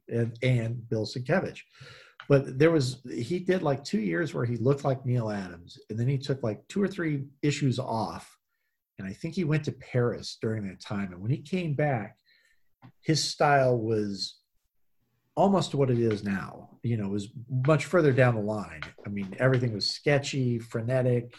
and, 0.07 0.37
and 0.41 0.89
Bill 0.89 1.05
Sienkiewicz. 1.05 1.59
But 2.27 2.57
there 2.57 2.71
was 2.71 3.01
he 3.11 3.39
did 3.39 3.61
like 3.61 3.83
two 3.83 3.99
years 3.99 4.33
where 4.33 4.45
he 4.45 4.57
looked 4.57 4.83
like 4.83 5.05
Neal 5.05 5.29
Adams, 5.29 5.77
and 5.89 5.99
then 5.99 6.07
he 6.07 6.17
took 6.17 6.41
like 6.41 6.67
two 6.67 6.81
or 6.81 6.87
three 6.87 7.25
issues 7.43 7.77
off, 7.77 8.35
and 8.97 9.07
I 9.07 9.13
think 9.13 9.35
he 9.35 9.43
went 9.43 9.65
to 9.65 9.71
Paris 9.71 10.37
during 10.41 10.67
that 10.67 10.81
time. 10.81 11.11
And 11.11 11.21
when 11.21 11.31
he 11.31 11.41
came 11.41 11.75
back, 11.75 12.17
his 13.01 13.23
style 13.23 13.77
was 13.77 14.38
almost 15.39 15.73
what 15.73 15.89
it 15.89 15.99
is 15.99 16.23
now. 16.23 16.69
You 16.83 16.97
know, 16.97 17.05
it 17.05 17.11
was 17.11 17.29
much 17.65 17.85
further 17.85 18.11
down 18.11 18.35
the 18.35 18.41
line. 18.41 18.81
I 19.05 19.09
mean, 19.09 19.33
everything 19.39 19.73
was 19.73 19.89
sketchy, 19.89 20.59
frenetic, 20.59 21.33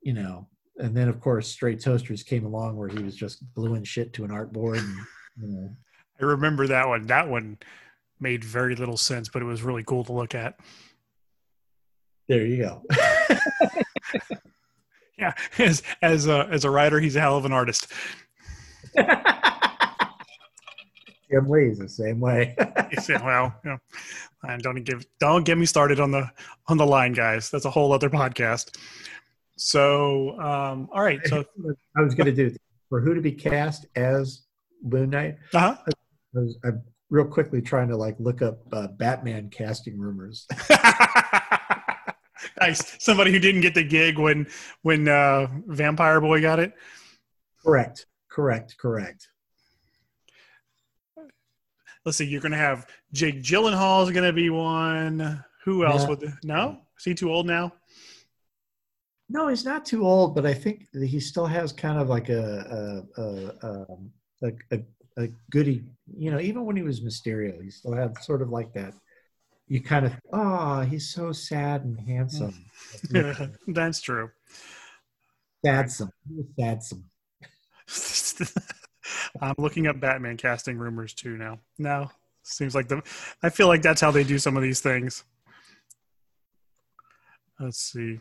you 0.00 0.12
know. 0.12 0.48
And 0.78 0.96
then, 0.96 1.08
of 1.08 1.20
course, 1.20 1.48
Stray 1.48 1.74
Toasters 1.74 2.22
came 2.22 2.44
along 2.44 2.76
where 2.76 2.88
he 2.88 3.02
was 3.02 3.16
just 3.16 3.42
gluing 3.54 3.82
shit 3.82 4.12
to 4.14 4.24
an 4.24 4.30
artboard. 4.30 4.78
And, 4.78 4.96
you 5.42 5.48
know. 5.48 5.76
I 6.20 6.24
remember 6.24 6.68
that 6.68 6.86
one. 6.86 7.06
That 7.06 7.28
one 7.28 7.58
made 8.20 8.44
very 8.44 8.76
little 8.76 8.96
sense, 8.96 9.28
but 9.28 9.42
it 9.42 9.46
was 9.46 9.62
really 9.62 9.82
cool 9.82 10.04
to 10.04 10.12
look 10.12 10.34
at. 10.34 10.58
There 12.28 12.46
you 12.46 12.58
go. 12.58 12.82
yeah, 15.18 15.32
as 15.58 15.82
as 16.02 16.26
a 16.26 16.48
as 16.50 16.64
a 16.64 16.70
writer, 16.70 17.00
he's 17.00 17.16
a 17.16 17.20
hell 17.20 17.36
of 17.36 17.44
an 17.44 17.52
artist. 17.52 17.88
Jim 21.30 21.48
Lee's 21.48 21.78
the 21.78 21.88
same 21.88 22.20
way. 22.20 22.54
yeah, 23.08 23.24
well, 23.24 23.54
you 23.64 23.70
know, 23.70 23.78
and 24.48 24.62
don't 24.62 24.82
give 24.84 25.04
don't 25.18 25.44
get 25.44 25.58
me 25.58 25.66
started 25.66 26.00
on 26.00 26.10
the 26.10 26.30
on 26.68 26.76
the 26.76 26.86
line, 26.86 27.12
guys. 27.12 27.50
That's 27.50 27.64
a 27.64 27.70
whole 27.70 27.92
other 27.92 28.10
podcast. 28.10 28.76
So, 29.56 30.38
um, 30.38 30.88
all 30.92 31.02
right. 31.02 31.20
So 31.26 31.44
I 31.96 32.02
was 32.02 32.14
going 32.14 32.26
to 32.26 32.32
do 32.32 32.54
for 32.88 33.00
who 33.00 33.14
to 33.14 33.20
be 33.20 33.32
cast 33.32 33.86
as 33.96 34.42
Moon 34.82 35.10
Knight. 35.10 35.36
Uh-huh. 35.54 35.76
I 35.86 36.38
was, 36.38 36.58
I'm 36.64 36.82
real 37.10 37.24
quickly 37.24 37.62
trying 37.62 37.88
to 37.88 37.96
like 37.96 38.16
look 38.18 38.42
up 38.42 38.58
uh, 38.72 38.88
Batman 38.88 39.48
casting 39.50 39.98
rumors. 39.98 40.46
nice. 42.60 42.96
Somebody 43.02 43.32
who 43.32 43.38
didn't 43.38 43.62
get 43.62 43.74
the 43.74 43.84
gig 43.84 44.18
when 44.18 44.46
when 44.82 45.08
uh, 45.08 45.48
Vampire 45.66 46.20
Boy 46.20 46.40
got 46.40 46.58
it. 46.58 46.74
Correct. 47.64 48.06
Correct. 48.30 48.76
Correct. 48.78 49.28
Let's 52.06 52.18
see. 52.18 52.24
You're 52.24 52.40
going 52.40 52.52
to 52.52 52.58
have 52.58 52.86
Jake 53.12 53.42
Gyllenhaal 53.42 54.04
is 54.04 54.12
going 54.12 54.24
to 54.24 54.32
be 54.32 54.48
one. 54.48 55.44
Who 55.64 55.84
else 55.84 56.02
yeah. 56.02 56.08
would? 56.08 56.32
No, 56.44 56.78
is 56.96 57.04
he 57.04 57.14
too 57.14 57.32
old 57.32 57.46
now? 57.46 57.72
No, 59.28 59.48
he's 59.48 59.64
not 59.64 59.84
too 59.84 60.06
old, 60.06 60.36
but 60.36 60.46
I 60.46 60.54
think 60.54 60.86
he 60.94 61.18
still 61.18 61.46
has 61.46 61.72
kind 61.72 61.98
of 61.98 62.08
like 62.08 62.28
a 62.28 63.04
a, 63.18 63.20
a, 63.20 63.90
um, 63.90 64.12
a, 64.44 64.52
a 64.70 64.80
a 65.18 65.28
goody. 65.50 65.82
You 66.16 66.30
know, 66.30 66.38
even 66.38 66.64
when 66.64 66.76
he 66.76 66.82
was 66.82 67.00
Mysterio, 67.00 67.60
he 67.60 67.70
still 67.70 67.92
had 67.92 68.16
sort 68.22 68.40
of 68.40 68.50
like 68.50 68.72
that. 68.74 68.94
You 69.66 69.82
kind 69.82 70.06
of, 70.06 70.12
oh, 70.32 70.82
he's 70.82 71.08
so 71.08 71.32
sad 71.32 71.82
and 71.82 71.98
handsome. 71.98 72.54
That's 73.66 74.00
true. 74.00 74.30
Sadsome. 75.64 76.12
Sadsome. 76.56 77.02
I'm 79.40 79.54
looking 79.58 79.86
up 79.86 80.00
Batman 80.00 80.36
casting 80.36 80.78
rumors 80.78 81.14
too 81.14 81.36
now. 81.36 81.58
No, 81.78 82.10
seems 82.42 82.74
like 82.74 82.88
the. 82.88 83.02
I 83.42 83.48
feel 83.48 83.68
like 83.68 83.82
that's 83.82 84.00
how 84.00 84.10
they 84.10 84.24
do 84.24 84.38
some 84.38 84.56
of 84.56 84.62
these 84.62 84.80
things. 84.80 85.24
Let's 87.58 87.78
see. 87.78 88.20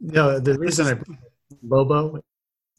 No, 0.00 0.38
the 0.38 0.58
reason 0.58 0.86
I 0.86 1.14
Lobo 1.62 2.20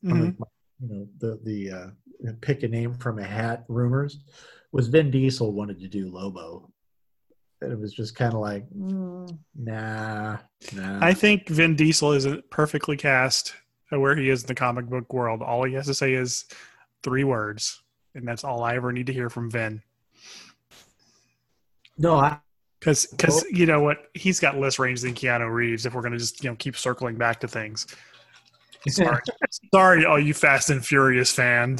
mm-hmm 0.04 0.44
you 0.80 0.88
know 0.90 1.08
the 1.20 1.40
the 1.44 1.72
uh, 1.72 2.32
pick 2.42 2.64
a 2.64 2.68
name 2.68 2.94
from 2.96 3.20
a 3.20 3.24
hat 3.24 3.64
rumors 3.68 4.20
was 4.72 4.88
Vin 4.88 5.12
Diesel 5.12 5.54
wanted 5.54 5.80
to 5.80 5.88
do 5.88 6.10
Lobo. 6.10 6.70
And 7.62 7.72
it 7.72 7.80
was 7.80 7.92
just 7.92 8.16
kind 8.16 8.34
of 8.34 8.40
like, 8.40 8.70
mm, 8.70 9.36
nah, 9.56 10.38
nah. 10.76 11.00
I 11.02 11.14
think 11.14 11.50
Vin 11.50 11.76
Diesel 11.76 12.12
is 12.12 12.28
perfectly 12.52 12.96
cast 12.98 13.56
where 13.90 14.16
he 14.16 14.30
is 14.30 14.44
in 14.44 14.48
the 14.48 14.56
comic 14.56 14.88
book 14.88 15.14
world. 15.14 15.42
All 15.42 15.64
he 15.64 15.74
has 15.74 15.86
to 15.88 15.94
say 15.94 16.14
is 16.14 16.46
three 17.04 17.24
words, 17.24 17.82
and 18.16 18.28
that's 18.28 18.44
all 18.44 18.64
I 18.64 18.76
ever 18.76 18.92
need 18.92 19.08
to 19.08 19.14
hear 19.14 19.30
from 19.30 19.50
Vin. 19.50 19.82
No, 21.98 22.16
I 22.16 22.40
because 22.80 23.08
because 23.08 23.44
you 23.50 23.66
know 23.66 23.82
what 23.82 24.10
he's 24.14 24.40
got 24.40 24.60
less 24.60 24.78
range 24.78 25.02
than 25.02 25.14
Keanu 25.14 25.52
Reeves. 25.52 25.86
If 25.86 25.94
we're 25.94 26.02
gonna 26.02 26.18
just 26.18 26.44
you 26.44 26.50
know 26.50 26.56
keep 26.58 26.78
circling 26.78 27.16
back 27.16 27.40
to 27.40 27.48
things, 27.48 27.88
Sorry, 28.90 29.22
sorry, 29.74 30.06
all 30.06 30.20
you 30.20 30.34
Fast 30.34 30.70
and 30.70 30.86
Furious 30.86 31.32
fan, 31.32 31.80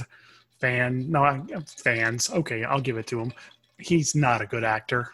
fan, 0.60 1.10
no 1.10 1.46
fans. 1.66 2.30
Okay, 2.30 2.64
I'll 2.64 2.82
give 2.82 2.98
it 2.98 3.08
to 3.08 3.20
him. 3.20 3.34
He's 3.80 4.16
not 4.16 4.42
a 4.42 4.46
good 4.46 4.64
actor. 4.64 5.12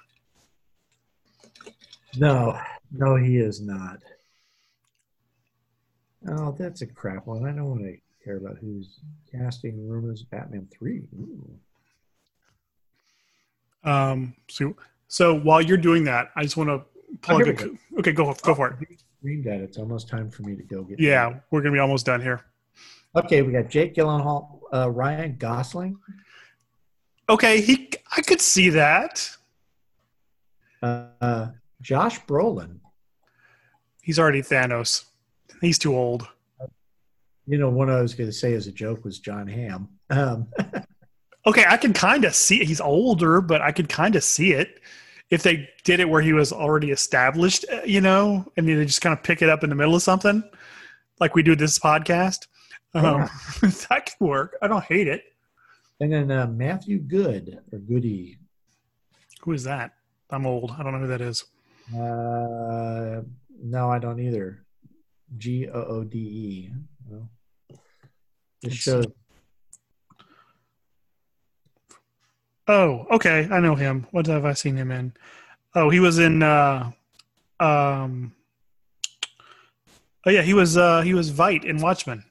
No, 2.17 2.60
no, 2.91 3.15
he 3.15 3.38
is 3.38 3.62
not. 3.62 3.99
Oh, 6.29 6.55
that's 6.57 6.81
a 6.81 6.88
crap 6.88 7.27
one. 7.27 7.45
I 7.45 7.51
don't 7.51 7.69
want 7.69 7.81
to 7.81 7.97
care 8.23 8.38
about 8.38 8.57
who's 8.57 8.99
casting 9.31 9.88
rumors. 9.88 10.23
Batman 10.23 10.67
three. 10.71 11.03
Ooh. 11.15 11.49
Um. 13.83 14.36
So, 14.49 14.75
so 15.07 15.39
while 15.39 15.62
you're 15.62 15.77
doing 15.77 16.05
that, 16.05 16.31
I 16.36 16.43
just 16.43 16.55
want 16.55 16.69
to 16.69 16.83
plug. 17.21 17.47
it. 17.47 17.62
Okay, 17.99 18.13
go 18.13 18.33
go 18.33 18.55
for 18.55 18.69
it 18.69 18.99
screamed 19.23 19.47
at. 19.47 19.62
It's 19.62 19.77
almost 19.77 20.09
time 20.09 20.29
for 20.29 20.41
me 20.43 20.55
to 20.57 20.63
go 20.63 20.83
get. 20.83 20.99
Yeah, 20.99 21.39
we're 21.49 21.62
gonna 21.62 21.71
be 21.71 21.79
almost 21.79 22.05
done 22.05 22.21
here. 22.21 22.41
Okay, 23.15 23.41
we 23.41 23.53
got 23.53 23.69
Jake 23.69 23.95
Gyllenhaal, 23.95 24.59
uh, 24.73 24.89
Ryan 24.89 25.38
Gosling. 25.38 25.97
Okay, 27.29 27.62
he. 27.62 27.89
I 28.15 28.21
could 28.21 28.41
see 28.41 28.69
that. 28.71 29.29
Uh, 30.81 31.47
Josh 31.81 32.19
Brolin. 32.25 32.79
He's 34.01 34.19
already 34.19 34.41
Thanos. 34.41 35.05
He's 35.62 35.78
too 35.80 35.96
old. 35.96 36.28
You 37.46 37.58
know, 37.58 37.70
one 37.70 37.89
I 37.89 38.02
was 38.02 38.13
going 38.13 38.30
to 38.30 38.36
say 38.36 38.54
as 38.54 38.68
a 38.68 38.72
joke 38.72 39.04
was 39.04 39.20
Jon 39.20 39.48
Hamm. 39.48 39.89
Um, 40.10 40.48
Okay, 41.46 41.66
I 41.68 41.76
can 41.76 41.92
kind 41.92 42.24
of 42.24 42.34
see 42.34 42.62
it. 42.62 42.68
He's 42.68 42.80
older, 42.80 43.42
but 43.42 43.62
I 43.62 43.72
could 43.74 43.89
kind 43.89 44.16
of 44.16 44.24
see 44.24 44.54
it 44.54 44.80
if 45.30 45.44
they 45.44 45.68
did 45.84 46.00
it 46.00 46.08
where 46.08 46.22
he 46.22 46.32
was 46.32 46.54
already 46.54 46.92
established, 46.92 47.66
uh, 47.72 47.82
you 47.84 48.00
know, 48.00 48.50
and 48.56 48.68
they 48.68 48.86
just 48.86 49.02
kind 49.02 49.18
of 49.18 49.24
pick 49.24 49.42
it 49.42 49.50
up 49.50 49.63
in 49.63 49.70
the 49.70 49.76
middle 49.76 49.96
of 49.96 50.02
something, 50.02 50.42
like 51.20 51.36
we 51.36 51.44
do 51.44 51.56
this 51.56 51.78
podcast. 51.80 52.48
Um, 52.94 53.04
Yeah. 53.04 53.28
that 53.89 54.06
could 54.06 54.26
work. 54.26 54.56
I 54.62 54.68
don't 54.68 54.84
hate 54.86 55.08
it. 55.08 55.24
and 56.00 56.13
then 56.13 56.32
uh, 56.32 56.48
Matthew 56.48 57.00
Goode 57.00 57.60
or 57.74 57.80
Goody. 57.80 58.38
Who 59.42 59.52
is 59.52 59.63
that? 59.66 59.96
I'm 60.30 60.46
old. 60.46 60.72
I 60.72 60.84
don't 60.84 60.94
know 60.94 61.00
who 61.00 61.08
that 61.08 61.20
is. 61.22 61.44
Uh, 61.94 63.22
no, 63.62 63.92
I 63.92 64.00
don't 64.00 64.20
either. 64.22 64.62
G 65.38 65.67
O 65.67 65.84
O 65.84 66.04
D 66.04 66.17
E. 66.17 66.72
Well, 67.08 67.30
This 68.62 68.74
shows 68.74 69.06
Oh, 72.67 73.06
okay. 73.12 73.48
I 73.52 73.60
know 73.60 73.76
him. 73.76 74.08
What 74.12 74.28
have 74.28 74.46
I 74.46 74.54
seen 74.54 74.78
him 74.78 74.91
in? 74.91 75.13
Oh, 75.76 75.89
he 75.89 76.00
was 76.00 76.19
in. 76.19 76.41
uh 76.43 76.91
um 77.60 78.34
Oh 80.26 80.30
yeah, 80.32 80.41
he 80.41 80.54
was. 80.54 80.78
uh 80.78 81.02
He 81.02 81.13
was 81.13 81.32
Veidt 81.32 81.65
in 81.65 81.82
Watchmen. 81.82 82.24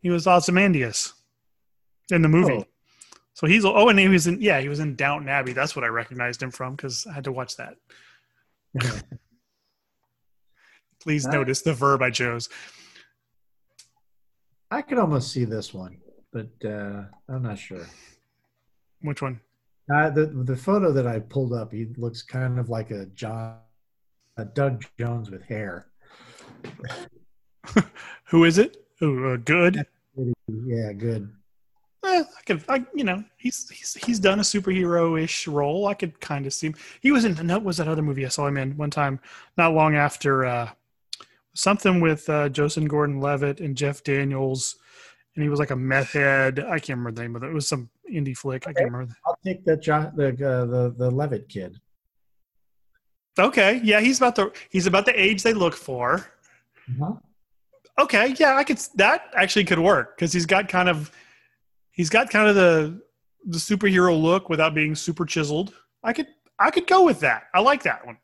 He 0.00 0.10
was 0.10 0.26
Ozymandias 0.26 1.14
in 2.10 2.22
the 2.22 2.28
movie. 2.28 2.52
Oh. 2.52 2.64
So 3.34 3.46
he's. 3.46 3.64
Oh, 3.64 3.88
and 3.88 3.98
he 3.98 4.08
was 4.08 4.26
in. 4.28 4.40
Yeah, 4.40 4.60
he 4.60 4.68
was 4.68 4.78
in 4.78 4.94
Downton 4.94 5.28
Abbey. 5.28 5.52
That's 5.52 5.74
what 5.74 5.84
I 5.84 5.88
recognized 5.88 6.40
him 6.42 6.52
from 6.52 6.76
because 6.76 7.06
I 7.06 7.12
had 7.12 7.24
to 7.24 7.32
watch 7.32 7.56
that. 7.56 7.74
Please 11.06 11.24
notice 11.24 11.62
the 11.62 11.72
verb 11.72 12.02
I 12.02 12.10
chose. 12.10 12.48
I 14.72 14.82
could 14.82 14.98
almost 14.98 15.30
see 15.30 15.44
this 15.44 15.72
one, 15.72 15.98
but 16.32 16.48
uh, 16.64 17.04
I'm 17.28 17.44
not 17.44 17.60
sure. 17.60 17.86
Which 19.02 19.22
one? 19.22 19.38
Uh, 19.88 20.10
the 20.10 20.26
the 20.26 20.56
photo 20.56 20.90
that 20.90 21.06
I 21.06 21.20
pulled 21.20 21.52
up, 21.52 21.70
he 21.70 21.86
looks 21.96 22.22
kind 22.22 22.58
of 22.58 22.70
like 22.70 22.90
a 22.90 23.06
John, 23.14 23.58
a 24.36 24.44
Doug 24.44 24.84
Jones 24.98 25.30
with 25.30 25.44
hair. 25.44 25.86
Who 28.24 28.42
is 28.42 28.58
it? 28.58 28.84
Oh, 29.00 29.34
uh, 29.34 29.36
good. 29.36 29.86
Yeah, 30.66 30.92
good. 30.92 31.30
Eh, 32.04 32.24
I 32.24 32.42
could, 32.46 32.64
I, 32.68 32.84
you 32.94 33.04
know, 33.04 33.22
he's 33.36 33.68
he's 33.70 33.94
he's 33.94 34.18
done 34.18 34.40
a 34.40 34.42
superhero-ish 34.42 35.46
role. 35.46 35.86
I 35.86 35.94
could 35.94 36.18
kind 36.20 36.46
of 36.46 36.52
see 36.52 36.66
him. 36.66 36.74
He 37.00 37.12
was 37.12 37.24
in 37.24 37.36
what 37.46 37.62
was 37.62 37.76
that 37.76 37.86
other 37.86 38.02
movie 38.02 38.26
I 38.26 38.28
saw 38.28 38.48
him 38.48 38.56
in 38.56 38.76
one 38.76 38.90
time, 38.90 39.20
not 39.56 39.72
long 39.72 39.94
after 39.94 40.44
uh, 40.44 40.70
something 41.56 42.00
with 42.00 42.28
uh, 42.28 42.48
Joseph 42.48 42.86
Gordon-Levitt 42.86 43.60
and 43.60 43.76
Jeff 43.76 44.04
Daniels, 44.04 44.76
and 45.34 45.42
he 45.42 45.48
was 45.48 45.58
like 45.58 45.70
a 45.70 45.76
meth 45.76 46.12
head. 46.12 46.60
I 46.60 46.78
can't 46.78 46.98
remember 46.98 47.12
the 47.12 47.22
name 47.22 47.36
of 47.36 47.42
it. 47.42 47.48
It 47.48 47.54
was 47.54 47.68
some 47.68 47.90
indie 48.12 48.36
flick. 48.36 48.66
I 48.68 48.72
can't 48.72 48.92
remember. 48.92 49.14
I'll 49.26 49.38
take 49.44 49.64
John, 49.80 50.12
the 50.14 50.28
uh, 50.28 50.64
the 50.66 50.94
the 50.96 51.10
Levitt 51.10 51.48
kid. 51.48 51.80
Okay, 53.38 53.80
yeah, 53.82 54.00
he's 54.00 54.18
about 54.18 54.34
the 54.36 54.52
he's 54.70 54.86
about 54.86 55.06
the 55.06 55.20
age 55.20 55.42
they 55.42 55.52
look 55.52 55.74
for. 55.74 56.26
Uh-huh. 56.88 57.14
Okay, 57.98 58.34
yeah, 58.38 58.56
I 58.56 58.64
could. 58.64 58.78
That 58.94 59.30
actually 59.34 59.64
could 59.64 59.78
work 59.78 60.16
because 60.16 60.32
he's 60.32 60.46
got 60.46 60.68
kind 60.68 60.88
of, 60.88 61.10
he's 61.90 62.10
got 62.10 62.30
kind 62.30 62.48
of 62.48 62.54
the 62.54 63.02
the 63.46 63.58
superhero 63.58 64.20
look 64.20 64.48
without 64.48 64.74
being 64.74 64.94
super 64.94 65.24
chiseled. 65.24 65.74
I 66.02 66.12
could 66.12 66.28
I 66.58 66.70
could 66.70 66.86
go 66.86 67.04
with 67.04 67.20
that. 67.20 67.44
I 67.54 67.60
like 67.60 67.82
that 67.82 68.06
one. 68.06 68.18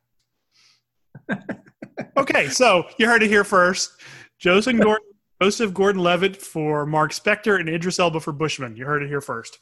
okay, 2.16 2.48
so 2.48 2.84
you 2.98 3.06
heard 3.06 3.22
it 3.22 3.28
here 3.28 3.44
first. 3.44 4.00
Joseph 4.38 4.78
Gordon, 4.80 5.06
Joseph 5.40 5.72
Gordon-Levitt 5.74 6.36
for 6.36 6.86
Marc 6.86 7.12
Spector 7.12 7.58
and 7.58 7.68
Idris 7.68 7.98
Elba 7.98 8.20
for 8.20 8.32
Bushman. 8.32 8.76
You 8.76 8.84
heard 8.84 9.02
it 9.02 9.08
here 9.08 9.20
first. 9.20 9.58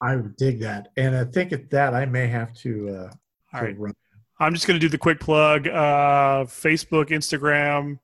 I 0.00 0.16
would 0.16 0.36
dig 0.36 0.60
that, 0.60 0.88
and 0.96 1.16
I 1.16 1.24
think 1.24 1.52
at 1.52 1.70
that 1.70 1.94
I 1.94 2.06
may 2.06 2.26
have 2.28 2.54
to. 2.58 2.88
Uh, 2.88 3.10
All 3.54 3.60
to 3.60 3.66
right. 3.66 3.78
run. 3.78 3.94
I'm 4.40 4.54
just 4.54 4.66
going 4.66 4.78
to 4.78 4.80
do 4.80 4.88
the 4.88 4.98
quick 4.98 5.18
plug 5.18 5.66
uh, 5.66 6.44
Facebook, 6.44 7.08
Instagram, 7.08 7.98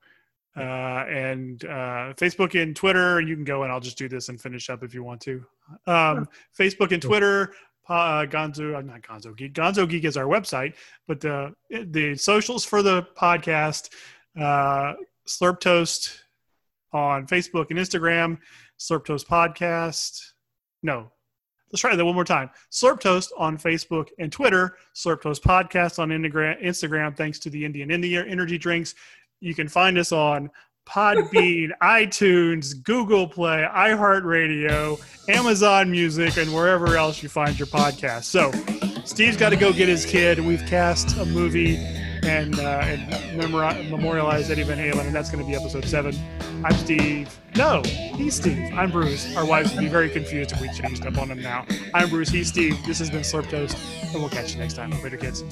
uh, 0.57 1.05
and 1.09 1.63
uh, 1.63 2.13
Facebook 2.17 2.61
and 2.61 2.75
Twitter. 2.75 3.21
You 3.21 3.35
can 3.35 3.45
go 3.45 3.63
and 3.63 3.71
I'll 3.71 3.79
just 3.79 3.97
do 3.97 4.09
this 4.09 4.29
and 4.29 4.39
finish 4.39 4.69
up 4.69 4.83
if 4.83 4.93
you 4.93 5.03
want 5.03 5.21
to. 5.21 5.45
Um, 5.87 6.27
Facebook 6.57 6.91
and 6.91 7.01
Twitter, 7.01 7.53
uh, 7.87 8.25
Gonzo, 8.25 8.75
uh, 8.75 8.81
not 8.81 9.01
Gonzo 9.01 9.35
Geek. 9.35 9.53
Gonzo 9.53 9.87
Geek 9.87 10.03
is 10.03 10.17
our 10.17 10.25
website, 10.25 10.73
but 11.07 11.19
the, 11.21 11.53
the 11.69 12.15
socials 12.15 12.65
for 12.65 12.81
the 12.81 13.07
podcast, 13.15 13.89
uh, 14.39 14.93
Slurp 15.27 15.59
Toast 15.59 16.23
on 16.91 17.27
Facebook 17.27 17.69
and 17.69 17.79
Instagram, 17.79 18.37
Slurp 18.79 19.05
Toast 19.05 19.27
Podcast. 19.27 20.33
No, 20.83 21.11
let's 21.71 21.81
try 21.81 21.95
that 21.95 22.05
one 22.05 22.15
more 22.15 22.23
time. 22.23 22.49
Slurp 22.71 22.99
Toast 22.99 23.33
on 23.37 23.57
Facebook 23.57 24.09
and 24.19 24.31
Twitter, 24.31 24.77
Slurp 24.95 25.21
Toast 25.21 25.43
Podcast 25.43 25.99
on 25.99 26.09
Instagram, 26.09 27.15
thanks 27.15 27.39
to 27.39 27.49
the 27.49 27.63
Indian 27.65 27.91
India 27.91 28.25
Energy 28.25 28.57
Drinks. 28.57 28.95
You 29.41 29.53
can 29.53 29.67
find 29.67 29.97
us 29.97 30.11
on 30.11 30.49
Podbean, 30.85 31.71
iTunes, 31.81 32.81
Google 32.83 33.27
Play, 33.27 33.67
iHeartRadio, 33.69 35.01
Amazon 35.29 35.91
Music, 35.91 36.37
and 36.37 36.53
wherever 36.53 36.95
else 36.97 37.21
you 37.23 37.29
find 37.29 37.57
your 37.57 37.67
podcast. 37.67 38.23
So, 38.25 38.51
Steve's 39.05 39.37
got 39.37 39.49
to 39.49 39.55
go 39.55 39.71
get 39.73 39.87
his 39.87 40.05
kid. 40.05 40.39
We've 40.39 40.65
cast 40.65 41.17
a 41.17 41.25
movie 41.25 41.77
and, 42.23 42.59
uh, 42.59 42.79
and 42.83 43.11
memori- 43.39 43.89
memorialize 43.89 44.49
Eddie 44.49 44.63
Van 44.63 44.77
Halen, 44.77 45.05
and 45.05 45.15
that's 45.15 45.29
going 45.29 45.43
to 45.43 45.49
be 45.49 45.55
episode 45.55 45.85
seven. 45.85 46.15
I'm 46.63 46.75
Steve. 46.77 47.37
No, 47.55 47.83
he's 47.83 48.35
Steve. 48.35 48.73
I'm 48.73 48.91
Bruce. 48.91 49.35
Our 49.35 49.45
wives 49.45 49.71
would 49.73 49.81
be 49.81 49.87
very 49.87 50.09
confused 50.09 50.51
if 50.51 50.61
we 50.61 50.71
changed 50.73 51.05
up 51.05 51.17
on 51.17 51.29
him 51.29 51.41
now. 51.41 51.65
I'm 51.93 52.09
Bruce. 52.09 52.29
He's 52.29 52.47
Steve. 52.47 52.83
This 52.85 52.97
has 52.99 53.09
been 53.09 53.21
Slurp 53.21 53.49
Toast, 53.49 53.77
and 54.03 54.15
we'll 54.15 54.29
catch 54.29 54.53
you 54.53 54.59
next 54.59 54.73
time. 54.73 54.91
Later, 55.03 55.17
kids. 55.17 55.43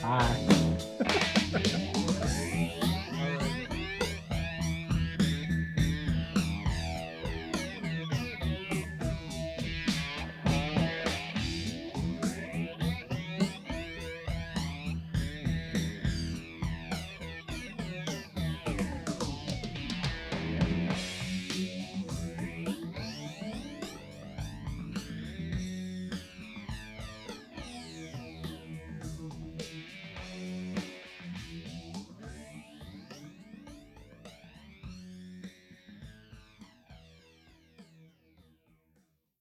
Bye. 0.00 1.84